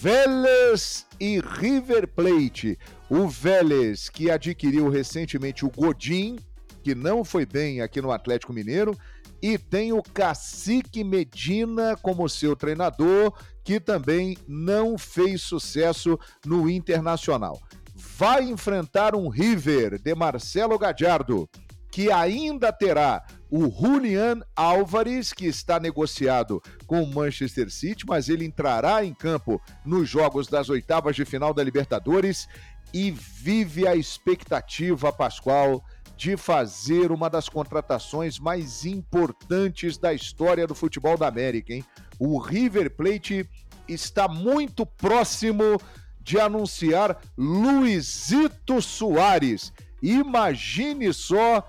Vélez 0.00 1.06
e 1.18 1.40
River 1.40 2.06
Plate. 2.08 2.78
O 3.10 3.26
Vélez, 3.26 4.08
que 4.08 4.30
adquiriu 4.30 4.88
recentemente 4.88 5.66
o 5.66 5.70
Godin, 5.70 6.38
que 6.82 6.94
não 6.94 7.24
foi 7.24 7.44
bem 7.44 7.80
aqui 7.80 8.00
no 8.00 8.12
Atlético 8.12 8.52
Mineiro, 8.52 8.96
e 9.42 9.58
tem 9.58 9.92
o 9.92 10.02
Cacique 10.02 11.02
Medina 11.02 11.96
como 12.00 12.28
seu 12.28 12.54
treinador, 12.54 13.34
que 13.64 13.80
também 13.80 14.38
não 14.46 14.96
fez 14.96 15.42
sucesso 15.42 16.18
no 16.46 16.70
Internacional. 16.70 17.60
Vai 17.94 18.44
enfrentar 18.44 19.16
um 19.16 19.28
River 19.28 20.00
de 20.00 20.14
Marcelo 20.14 20.78
Gadiardo, 20.78 21.48
que 21.90 22.10
ainda 22.10 22.72
terá 22.72 23.22
o 23.50 23.68
Julian 23.68 24.40
Álvares, 24.56 25.32
que 25.32 25.44
está 25.44 25.78
negociado 25.78 26.62
com 26.86 27.02
o 27.02 27.14
Manchester 27.14 27.70
City, 27.70 28.06
mas 28.06 28.28
ele 28.30 28.46
entrará 28.46 29.04
em 29.04 29.12
campo 29.12 29.60
nos 29.84 30.08
jogos 30.08 30.46
das 30.46 30.70
oitavas 30.70 31.16
de 31.16 31.24
final 31.24 31.52
da 31.52 31.62
Libertadores 31.62 32.48
e 32.94 33.10
vive 33.10 33.86
a 33.86 33.94
expectativa, 33.94 35.12
Pascoal, 35.12 35.84
de 36.22 36.36
fazer 36.36 37.10
uma 37.10 37.28
das 37.28 37.48
contratações 37.48 38.38
mais 38.38 38.84
importantes 38.86 39.98
da 39.98 40.14
história 40.14 40.68
do 40.68 40.74
futebol 40.74 41.18
da 41.18 41.26
América, 41.26 41.74
hein? 41.74 41.84
O 42.16 42.38
River 42.38 42.94
Plate 42.94 43.44
está 43.88 44.28
muito 44.28 44.86
próximo 44.86 45.80
de 46.20 46.38
anunciar 46.38 47.20
Luizito 47.36 48.80
Soares. 48.80 49.72
Imagine 50.00 51.12
só 51.12 51.66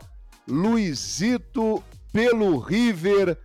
Luizito 0.47 1.83
pelo 2.11 2.59
River 2.59 3.35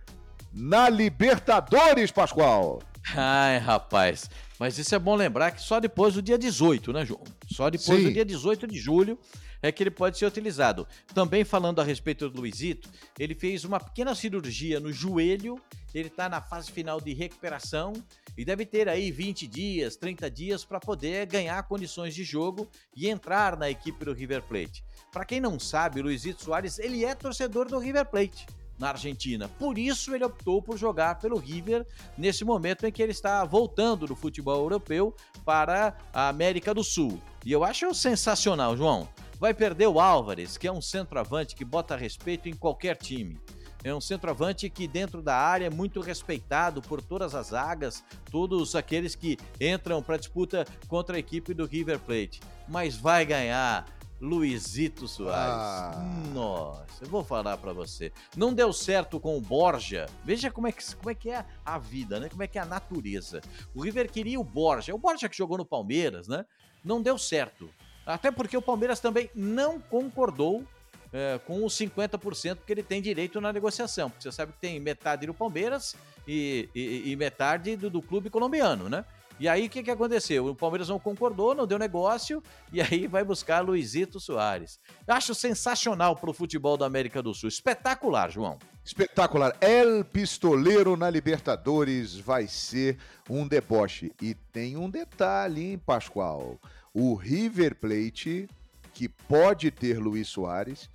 na 0.53 0.89
Libertadores, 0.89 2.11
Pascoal. 2.11 2.83
Ai, 3.15 3.57
rapaz. 3.57 4.29
Mas 4.59 4.77
isso 4.77 4.93
é 4.93 4.99
bom 4.99 5.15
lembrar 5.15 5.49
que 5.53 5.61
só 5.63 5.79
depois 5.79 6.13
do 6.13 6.21
dia 6.21 6.37
18, 6.37 6.93
né, 6.93 7.03
João? 7.03 7.23
Só 7.51 7.67
depois 7.67 7.99
Sim. 7.99 8.05
do 8.05 8.13
dia 8.13 8.25
18 8.25 8.67
de 8.67 8.77
julho 8.77 9.17
é 9.61 9.71
que 9.71 9.83
ele 9.83 9.91
pode 9.91 10.17
ser 10.17 10.25
utilizado. 10.25 10.87
Também 11.13 11.43
falando 11.43 11.79
a 11.79 11.83
respeito 11.83 12.29
do 12.29 12.39
Luizito, 12.39 12.89
ele 13.17 13.35
fez 13.35 13.63
uma 13.63 13.79
pequena 13.79 14.15
cirurgia 14.15 14.79
no 14.79 14.91
joelho, 14.91 15.59
ele 15.93 16.07
está 16.07 16.29
na 16.29 16.41
fase 16.41 16.71
final 16.71 17.01
de 17.01 17.13
recuperação 17.13 17.93
e 18.37 18.45
deve 18.45 18.65
ter 18.65 18.87
aí 18.87 19.11
20 19.11 19.47
dias, 19.47 19.95
30 19.95 20.29
dias 20.29 20.63
para 20.63 20.79
poder 20.79 21.25
ganhar 21.25 21.61
condições 21.63 22.13
de 22.13 22.23
jogo 22.23 22.67
e 22.95 23.09
entrar 23.09 23.57
na 23.57 23.69
equipe 23.69 24.05
do 24.05 24.13
River 24.13 24.43
Plate. 24.43 24.83
Para 25.11 25.25
quem 25.25 25.39
não 25.39 25.59
sabe, 25.59 25.99
o 25.99 26.03
Luizito 26.03 26.43
Soares, 26.43 26.77
ele 26.79 27.03
é 27.03 27.15
torcedor 27.15 27.67
do 27.67 27.79
River 27.79 28.05
Plate 28.05 28.45
na 28.79 28.89
Argentina. 28.89 29.49
Por 29.59 29.77
isso 29.77 30.15
ele 30.15 30.23
optou 30.23 30.61
por 30.61 30.77
jogar 30.77 31.15
pelo 31.19 31.37
River 31.37 31.85
nesse 32.17 32.45
momento 32.45 32.85
em 32.85 32.91
que 32.91 33.03
ele 33.03 33.11
está 33.11 33.43
voltando 33.43 34.07
do 34.07 34.15
futebol 34.15 34.57
europeu 34.57 35.13
para 35.43 35.97
a 36.13 36.29
América 36.29 36.73
do 36.73 36.83
Sul. 36.83 37.21
E 37.45 37.51
eu 37.51 37.63
acho 37.63 37.93
sensacional, 37.93 38.77
João. 38.77 39.09
Vai 39.39 39.53
perder 39.53 39.87
o 39.87 40.01
Álvares, 40.01 40.57
que 40.57 40.67
é 40.67 40.71
um 40.71 40.81
centroavante 40.81 41.55
que 41.55 41.63
bota 41.63 41.95
respeito 41.95 42.49
em 42.49 42.53
qualquer 42.53 42.97
time. 42.97 43.39
É 43.81 43.95
um 43.95 44.01
centroavante 44.01 44.69
que, 44.69 44.85
dentro 44.85 45.21
da 45.21 45.33
área, 45.33 45.67
é 45.67 45.69
muito 45.69 46.01
respeitado 46.01 46.81
por 46.81 47.01
todas 47.01 47.33
as 47.33 47.47
zagas, 47.47 48.03
todos 48.29 48.75
aqueles 48.75 49.15
que 49.15 49.37
entram 49.59 50.03
para 50.03 50.17
disputa 50.17 50.65
contra 50.89 51.15
a 51.15 51.19
equipe 51.19 51.53
do 51.53 51.65
River 51.65 51.99
Plate. 51.99 52.41
Mas 52.67 52.97
vai 52.97 53.25
ganhar 53.25 53.85
Luizito 54.19 55.07
Soares. 55.07 55.53
Ah. 55.53 56.03
Nossa, 56.33 57.05
eu 57.05 57.07
vou 57.07 57.23
falar 57.23 57.57
para 57.57 57.71
você. 57.71 58.11
Não 58.35 58.53
deu 58.53 58.73
certo 58.73 59.21
com 59.21 59.37
o 59.37 59.41
Borja. 59.41 60.07
Veja 60.25 60.51
como 60.51 60.67
é, 60.67 60.73
que, 60.73 60.95
como 60.97 61.09
é 61.09 61.15
que 61.15 61.29
é 61.29 61.45
a 61.63 61.79
vida, 61.79 62.19
né? 62.19 62.27
Como 62.27 62.43
é 62.43 62.47
que 62.47 62.59
é 62.59 62.61
a 62.61 62.65
natureza. 62.65 63.39
O 63.73 63.81
River 63.81 64.11
queria 64.11 64.37
o 64.37 64.43
Borja. 64.43 64.93
O 64.93 64.97
Borja 64.97 65.29
que 65.29 65.37
jogou 65.37 65.57
no 65.57 65.65
Palmeiras, 65.65 66.27
né? 66.27 66.45
Não 66.83 67.01
deu 67.01 67.17
certo. 67.17 67.69
Até 68.05 68.31
porque 68.31 68.57
o 68.57 68.61
Palmeiras 68.61 68.99
também 68.99 69.29
não 69.35 69.79
concordou 69.79 70.65
é, 71.11 71.39
com 71.45 71.65
os 71.65 71.73
50% 71.77 72.59
que 72.65 72.71
ele 72.71 72.83
tem 72.83 73.01
direito 73.01 73.41
na 73.41 73.51
negociação. 73.51 74.09
Porque 74.09 74.23
você 74.23 74.31
sabe 74.31 74.53
que 74.53 74.59
tem 74.59 74.79
metade 74.79 75.25
do 75.25 75.33
Palmeiras 75.33 75.95
e, 76.27 76.69
e, 76.73 77.11
e 77.11 77.15
metade 77.15 77.75
do, 77.75 77.89
do, 77.89 78.01
clube 78.01 78.29
colombiano, 78.29 78.89
né? 78.89 79.05
E 79.39 79.47
aí 79.47 79.67
o 79.67 79.69
que, 79.69 79.81
que 79.81 79.89
aconteceu? 79.89 80.47
O 80.47 80.55
Palmeiras 80.55 80.89
não 80.89 80.99
concordou, 80.99 81.55
não 81.55 81.65
deu 81.65 81.79
negócio, 81.79 82.43
e 82.73 82.81
aí 82.81 83.07
vai 83.07 83.23
buscar 83.23 83.61
Luizito 83.61 84.19
Soares. 84.19 84.79
Acho 85.07 85.33
sensacional 85.33 86.13
para 86.13 86.29
o 86.29 86.33
futebol 86.33 86.75
da 86.75 86.85
América 86.85 87.23
do 87.23 87.33
Sul. 87.33 87.47
Espetacular, 87.47 88.29
João. 88.29 88.59
Espetacular. 88.83 89.55
El 89.61 90.03
Pistoleiro 90.03 90.97
na 90.97 91.09
Libertadores 91.09 92.17
vai 92.17 92.47
ser 92.47 92.97
um 93.29 93.47
deboche. 93.47 94.11
E 94.21 94.33
tem 94.33 94.75
um 94.75 94.89
detalhe, 94.89 95.71
hein, 95.71 95.77
Pascoal? 95.77 96.59
O 96.93 97.13
River 97.15 97.75
Plate, 97.75 98.49
que 98.93 99.07
pode 99.07 99.71
ter 99.71 99.99
Luiz 99.99 100.27
Soares, 100.27 100.89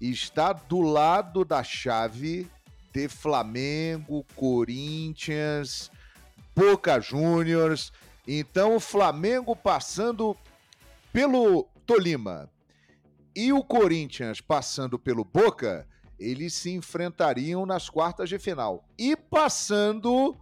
está 0.00 0.52
do 0.52 0.80
lado 0.80 1.44
da 1.44 1.62
chave 1.62 2.48
de 2.92 3.08
Flamengo, 3.08 4.24
Corinthians, 4.34 5.90
Boca 6.54 7.00
Juniors. 7.00 7.92
Então, 8.26 8.76
o 8.76 8.80
Flamengo 8.80 9.56
passando 9.56 10.36
pelo 11.12 11.66
Tolima 11.86 12.50
e 13.34 13.52
o 13.52 13.62
Corinthians 13.62 14.40
passando 14.40 14.98
pelo 14.98 15.24
Boca, 15.24 15.86
eles 16.18 16.54
se 16.54 16.70
enfrentariam 16.72 17.64
nas 17.64 17.88
quartas 17.88 18.28
de 18.28 18.38
final. 18.38 18.84
E 18.98 19.14
passando 19.14 20.36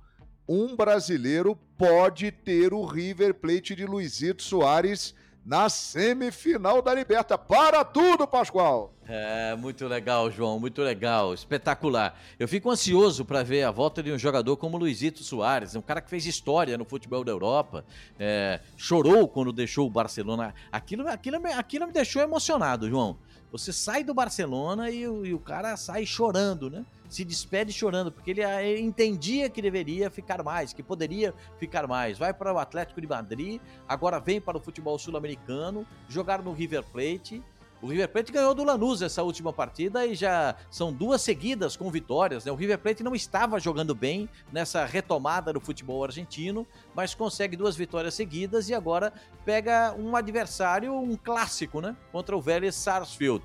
um 0.48 0.76
brasileiro 0.76 1.58
pode 1.76 2.30
ter 2.30 2.72
o 2.72 2.84
River 2.84 3.34
Plate 3.34 3.74
de 3.74 3.84
Luizito 3.84 4.42
Soares 4.42 5.14
na 5.44 5.68
semifinal 5.68 6.82
da 6.82 6.92
Liberta. 6.92 7.38
Para 7.38 7.84
tudo, 7.84 8.26
Pascoal! 8.26 8.92
É, 9.08 9.54
muito 9.54 9.86
legal, 9.86 10.28
João, 10.28 10.58
muito 10.58 10.82
legal, 10.82 11.32
espetacular. 11.32 12.18
Eu 12.36 12.48
fico 12.48 12.68
ansioso 12.68 13.24
para 13.24 13.44
ver 13.44 13.62
a 13.62 13.70
volta 13.70 14.02
de 14.02 14.10
um 14.10 14.18
jogador 14.18 14.56
como 14.56 14.76
Luizito 14.76 15.22
Soares, 15.22 15.76
um 15.76 15.80
cara 15.80 16.00
que 16.00 16.10
fez 16.10 16.26
história 16.26 16.76
no 16.76 16.84
futebol 16.84 17.22
da 17.22 17.30
Europa, 17.30 17.84
é, 18.18 18.58
chorou 18.76 19.28
quando 19.28 19.52
deixou 19.52 19.86
o 19.86 19.90
Barcelona. 19.90 20.52
Aquilo, 20.72 21.06
aquilo, 21.06 21.36
aquilo 21.56 21.86
me 21.86 21.92
deixou 21.92 22.20
emocionado, 22.20 22.88
João. 22.88 23.16
Você 23.50 23.72
sai 23.72 24.04
do 24.04 24.12
Barcelona 24.12 24.90
e, 24.90 25.02
e 25.02 25.34
o 25.34 25.38
cara 25.38 25.76
sai 25.76 26.04
chorando, 26.04 26.70
né? 26.70 26.84
se 27.08 27.24
despede 27.24 27.72
chorando, 27.72 28.10
porque 28.10 28.30
ele, 28.32 28.42
ele, 28.42 28.80
entendia 28.80 29.48
que 29.48 29.62
deveria 29.62 30.10
ficar 30.10 30.42
mais, 30.42 30.72
que 30.72 30.82
poderia 30.82 31.32
ficar 31.58 31.86
mais. 31.86 32.18
Vai 32.18 32.34
para 32.34 32.52
o 32.52 32.58
Atlético 32.58 33.00
de 33.00 33.06
Madrid, 33.06 33.60
agora 33.88 34.18
vem 34.18 34.40
para 34.40 34.56
o 34.56 34.60
futebol 34.60 34.98
sul-americano, 34.98 35.86
jogar 36.08 36.42
no 36.42 36.52
River 36.52 36.82
Plate 36.84 37.42
O 37.82 37.88
River 37.88 38.08
Plate 38.08 38.32
ganhou 38.32 38.54
do 38.54 38.64
Lanús 38.64 39.02
essa 39.02 39.22
última 39.22 39.52
partida 39.52 40.06
e 40.06 40.14
já 40.14 40.56
são 40.70 40.92
duas 40.92 41.20
seguidas 41.20 41.76
com 41.76 41.90
vitórias. 41.90 42.44
Né? 42.44 42.50
O 42.50 42.54
River 42.54 42.78
Plate 42.78 43.02
não 43.02 43.14
estava 43.14 43.60
jogando 43.60 43.94
bem 43.94 44.28
nessa 44.50 44.84
retomada 44.86 45.52
do 45.52 45.60
futebol 45.60 46.02
argentino, 46.02 46.66
mas 46.94 47.14
consegue 47.14 47.56
duas 47.56 47.76
vitórias 47.76 48.14
seguidas 48.14 48.68
e 48.68 48.74
agora 48.74 49.12
pega 49.44 49.94
um 49.98 50.16
adversário, 50.16 50.94
um 50.94 51.16
clássico, 51.16 51.80
né? 51.80 51.94
Contra 52.10 52.36
o 52.36 52.40
Vélez 52.40 52.74
Sarsfield. 52.74 53.44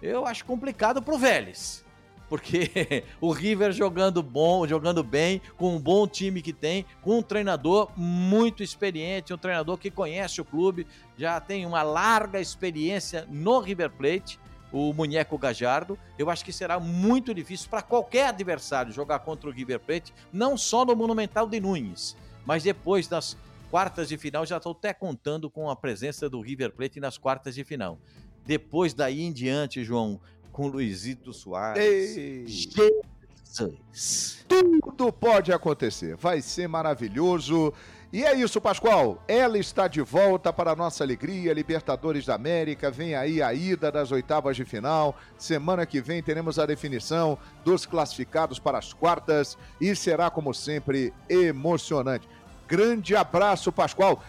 Eu 0.00 0.24
acho 0.24 0.44
complicado 0.44 1.02
pro 1.02 1.18
Vélez 1.18 1.83
porque 2.34 3.04
o 3.20 3.30
River 3.30 3.70
jogando 3.70 4.20
bom, 4.20 4.66
jogando 4.66 5.04
bem, 5.04 5.40
com 5.56 5.76
um 5.76 5.80
bom 5.80 6.04
time 6.04 6.42
que 6.42 6.52
tem, 6.52 6.84
com 7.00 7.18
um 7.20 7.22
treinador 7.22 7.88
muito 7.96 8.60
experiente, 8.60 9.32
um 9.32 9.38
treinador 9.38 9.78
que 9.78 9.88
conhece 9.88 10.40
o 10.40 10.44
clube, 10.44 10.84
já 11.16 11.40
tem 11.40 11.64
uma 11.64 11.84
larga 11.84 12.40
experiência 12.40 13.24
no 13.30 13.60
River 13.60 13.88
Plate, 13.88 14.40
o 14.72 14.92
Munheco 14.92 15.38
Gajardo. 15.38 15.96
Eu 16.18 16.28
acho 16.28 16.44
que 16.44 16.52
será 16.52 16.80
muito 16.80 17.32
difícil 17.32 17.70
para 17.70 17.82
qualquer 17.82 18.30
adversário 18.30 18.92
jogar 18.92 19.20
contra 19.20 19.48
o 19.48 19.52
River 19.52 19.78
Plate, 19.78 20.12
não 20.32 20.56
só 20.56 20.84
no 20.84 20.96
Monumental 20.96 21.48
de 21.48 21.60
Nunes, 21.60 22.16
mas 22.44 22.64
depois 22.64 23.06
das 23.06 23.36
quartas 23.70 24.08
de 24.08 24.18
final, 24.18 24.44
já 24.44 24.56
estou 24.56 24.72
até 24.72 24.92
contando 24.92 25.48
com 25.48 25.70
a 25.70 25.76
presença 25.76 26.28
do 26.28 26.40
River 26.40 26.72
Plate 26.72 26.98
nas 26.98 27.16
quartas 27.16 27.54
de 27.54 27.62
final. 27.62 27.96
Depois 28.44 28.92
daí 28.92 29.22
em 29.22 29.32
diante, 29.32 29.82
João, 29.82 30.20
com 30.54 30.68
Luizito 30.68 31.32
Soares. 31.32 32.16
Ei. 32.16 32.46
Jesus. 32.46 34.44
Tudo 34.48 35.12
pode 35.12 35.52
acontecer. 35.52 36.14
Vai 36.14 36.40
ser 36.40 36.68
maravilhoso. 36.68 37.74
E 38.12 38.24
é 38.24 38.36
isso, 38.36 38.60
Pascoal. 38.60 39.20
Ela 39.26 39.58
está 39.58 39.88
de 39.88 40.00
volta 40.00 40.52
para 40.52 40.70
a 40.70 40.76
nossa 40.76 41.02
alegria. 41.02 41.52
Libertadores 41.52 42.24
da 42.24 42.36
América. 42.36 42.88
Vem 42.88 43.16
aí 43.16 43.42
a 43.42 43.52
ida 43.52 43.90
das 43.90 44.12
oitavas 44.12 44.54
de 44.54 44.64
final. 44.64 45.16
Semana 45.36 45.84
que 45.84 46.00
vem 46.00 46.22
teremos 46.22 46.56
a 46.56 46.66
definição 46.66 47.36
dos 47.64 47.84
classificados 47.84 48.60
para 48.60 48.78
as 48.78 48.92
quartas. 48.92 49.58
E 49.80 49.96
será, 49.96 50.30
como 50.30 50.54
sempre, 50.54 51.12
emocionante. 51.28 52.28
Grande 52.68 53.16
abraço, 53.16 53.72
Pascoal. 53.72 54.22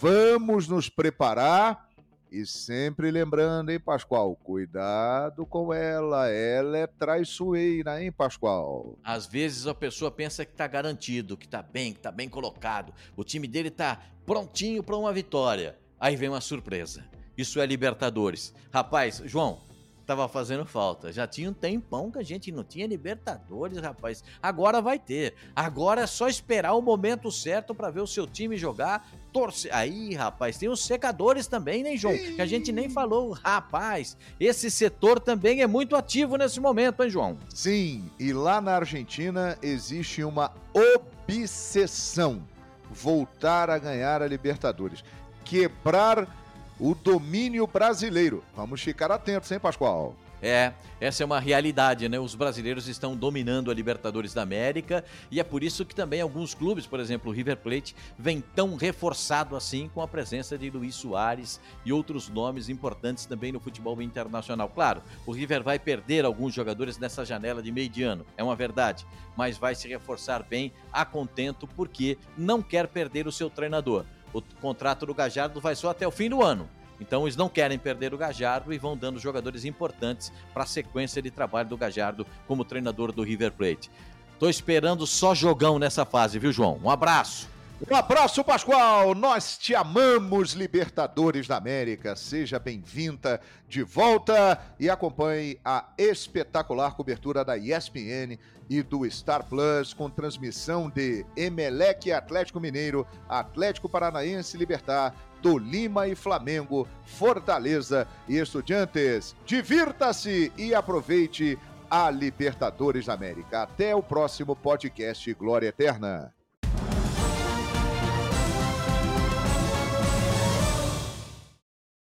Vamos 0.00 0.68
nos 0.68 0.88
preparar 0.88 1.88
e 2.32 2.46
sempre 2.46 3.10
lembrando, 3.10 3.70
hein, 3.70 3.78
Pascoal? 3.78 4.34
Cuidado 4.34 5.44
com 5.44 5.72
ela, 5.72 6.30
ela 6.30 6.78
é 6.78 6.86
traiçoeira, 6.86 8.02
hein, 8.02 8.10
Pascoal? 8.10 8.98
Às 9.04 9.26
vezes 9.26 9.66
a 9.66 9.74
pessoa 9.74 10.10
pensa 10.10 10.46
que 10.46 10.54
tá 10.54 10.66
garantido, 10.66 11.36
que 11.36 11.46
tá 11.46 11.62
bem, 11.62 11.92
que 11.92 12.00
tá 12.00 12.10
bem 12.10 12.30
colocado. 12.30 12.94
O 13.14 13.22
time 13.22 13.46
dele 13.46 13.70
tá 13.70 14.00
prontinho 14.24 14.82
para 14.82 14.96
uma 14.96 15.12
vitória. 15.12 15.78
Aí 16.00 16.16
vem 16.16 16.30
uma 16.30 16.40
surpresa. 16.40 17.04
Isso 17.36 17.60
é 17.60 17.66
Libertadores. 17.66 18.54
Rapaz, 18.72 19.22
João, 19.26 19.60
tava 20.06 20.28
fazendo 20.28 20.64
falta. 20.64 21.12
Já 21.12 21.26
tinha 21.26 21.50
um 21.50 21.52
tempão 21.52 22.10
que 22.10 22.18
a 22.18 22.22
gente 22.22 22.50
não 22.50 22.64
tinha 22.64 22.86
Libertadores, 22.86 23.78
rapaz. 23.78 24.22
Agora 24.42 24.80
vai 24.80 24.98
ter. 24.98 25.34
Agora 25.54 26.02
é 26.02 26.06
só 26.06 26.28
esperar 26.28 26.74
o 26.74 26.82
momento 26.82 27.30
certo 27.30 27.74
para 27.74 27.90
ver 27.90 28.00
o 28.00 28.06
seu 28.06 28.26
time 28.26 28.56
jogar, 28.56 29.08
torce. 29.32 29.70
Aí, 29.70 30.14
rapaz, 30.14 30.58
tem 30.58 30.68
os 30.68 30.84
secadores 30.84 31.46
também, 31.46 31.82
né, 31.82 31.96
João? 31.96 32.16
Que 32.16 32.40
a 32.40 32.46
gente 32.46 32.72
nem 32.72 32.88
falou. 32.88 33.32
Rapaz, 33.32 34.16
esse 34.38 34.70
setor 34.70 35.20
também 35.20 35.62
é 35.62 35.66
muito 35.66 35.96
ativo 35.96 36.36
nesse 36.36 36.60
momento, 36.60 37.02
hein, 37.02 37.10
João? 37.10 37.38
Sim, 37.48 38.10
e 38.18 38.32
lá 38.32 38.60
na 38.60 38.76
Argentina 38.76 39.56
existe 39.62 40.22
uma 40.22 40.52
obsessão 40.74 42.42
voltar 42.90 43.70
a 43.70 43.78
ganhar 43.78 44.22
a 44.22 44.26
Libertadores. 44.26 45.02
Quebrar 45.44 46.41
o 46.82 46.96
domínio 46.96 47.64
brasileiro. 47.64 48.42
Vamos 48.56 48.82
ficar 48.82 49.12
atentos, 49.12 49.52
hein, 49.52 49.60
Pascoal? 49.60 50.16
É, 50.42 50.72
essa 51.00 51.22
é 51.22 51.26
uma 51.26 51.38
realidade, 51.38 52.08
né? 52.08 52.18
Os 52.18 52.34
brasileiros 52.34 52.88
estão 52.88 53.14
dominando 53.14 53.70
a 53.70 53.74
Libertadores 53.74 54.34
da 54.34 54.42
América 54.42 55.04
e 55.30 55.38
é 55.38 55.44
por 55.44 55.62
isso 55.62 55.84
que 55.84 55.94
também 55.94 56.20
alguns 56.20 56.52
clubes, 56.52 56.84
por 56.84 56.98
exemplo, 56.98 57.30
o 57.30 57.32
River 57.32 57.58
Plate, 57.58 57.94
vem 58.18 58.40
tão 58.40 58.74
reforçado 58.74 59.54
assim 59.54 59.88
com 59.94 60.02
a 60.02 60.08
presença 60.08 60.58
de 60.58 60.68
Luiz 60.68 60.96
Soares 60.96 61.60
e 61.84 61.92
outros 61.92 62.28
nomes 62.28 62.68
importantes 62.68 63.26
também 63.26 63.52
no 63.52 63.60
futebol 63.60 64.02
internacional. 64.02 64.68
Claro, 64.68 65.00
o 65.24 65.30
River 65.30 65.62
vai 65.62 65.78
perder 65.78 66.24
alguns 66.24 66.52
jogadores 66.52 66.98
nessa 66.98 67.24
janela 67.24 67.62
de 67.62 67.70
meio 67.70 67.88
de 67.88 68.02
ano, 68.02 68.26
é 68.36 68.42
uma 68.42 68.56
verdade, 68.56 69.06
mas 69.36 69.56
vai 69.56 69.76
se 69.76 69.86
reforçar 69.86 70.42
bem 70.42 70.72
a 70.92 71.04
contento 71.04 71.68
porque 71.68 72.18
não 72.36 72.60
quer 72.60 72.88
perder 72.88 73.28
o 73.28 73.32
seu 73.32 73.48
treinador. 73.48 74.04
O 74.32 74.40
contrato 74.60 75.06
do 75.06 75.14
Gajardo 75.14 75.60
vai 75.60 75.74
só 75.74 75.90
até 75.90 76.06
o 76.06 76.10
fim 76.10 76.28
do 76.28 76.42
ano. 76.42 76.68
Então 77.00 77.24
eles 77.24 77.36
não 77.36 77.48
querem 77.48 77.78
perder 77.78 78.14
o 78.14 78.18
Gajardo 78.18 78.72
e 78.72 78.78
vão 78.78 78.96
dando 78.96 79.18
jogadores 79.18 79.64
importantes 79.64 80.32
para 80.54 80.62
a 80.62 80.66
sequência 80.66 81.20
de 81.20 81.30
trabalho 81.30 81.68
do 81.68 81.76
Gajardo 81.76 82.26
como 82.46 82.64
treinador 82.64 83.10
do 83.12 83.22
River 83.22 83.52
Plate. 83.52 83.90
Tô 84.38 84.48
esperando 84.48 85.06
só 85.06 85.34
jogão 85.34 85.78
nessa 85.78 86.04
fase, 86.04 86.38
viu, 86.38 86.52
João? 86.52 86.80
Um 86.82 86.90
abraço. 86.90 87.48
Um 87.90 87.96
abraço, 87.96 88.44
Pascoal! 88.44 89.12
Nós 89.12 89.58
te 89.58 89.74
amamos, 89.74 90.52
Libertadores 90.52 91.48
da 91.48 91.56
América. 91.56 92.14
Seja 92.14 92.58
bem-vinda 92.58 93.40
de 93.68 93.82
volta 93.82 94.58
e 94.78 94.88
acompanhe 94.88 95.58
a 95.64 95.88
espetacular 95.98 96.94
cobertura 96.94 97.44
da 97.44 97.58
ESPN 97.58 98.38
e 98.70 98.82
do 98.82 99.08
Star 99.10 99.44
Plus 99.44 99.92
com 99.92 100.08
transmissão 100.08 100.88
de 100.88 101.26
Emelec 101.36 102.12
Atlético 102.12 102.60
Mineiro, 102.60 103.04
Atlético 103.28 103.88
Paranaense 103.88 104.56
Libertar, 104.56 105.14
Tolima 105.42 106.06
e 106.06 106.14
Flamengo, 106.14 106.86
Fortaleza 107.04 108.06
e 108.28 108.38
Estudiantes. 108.38 109.34
Divirta-se 109.44 110.52
e 110.56 110.72
aproveite 110.72 111.58
a 111.90 112.08
Libertadores 112.10 113.06
da 113.06 113.14
América. 113.14 113.64
Até 113.64 113.94
o 113.94 114.02
próximo 114.02 114.54
podcast 114.54 115.34
Glória 115.34 115.66
Eterna. 115.66 116.32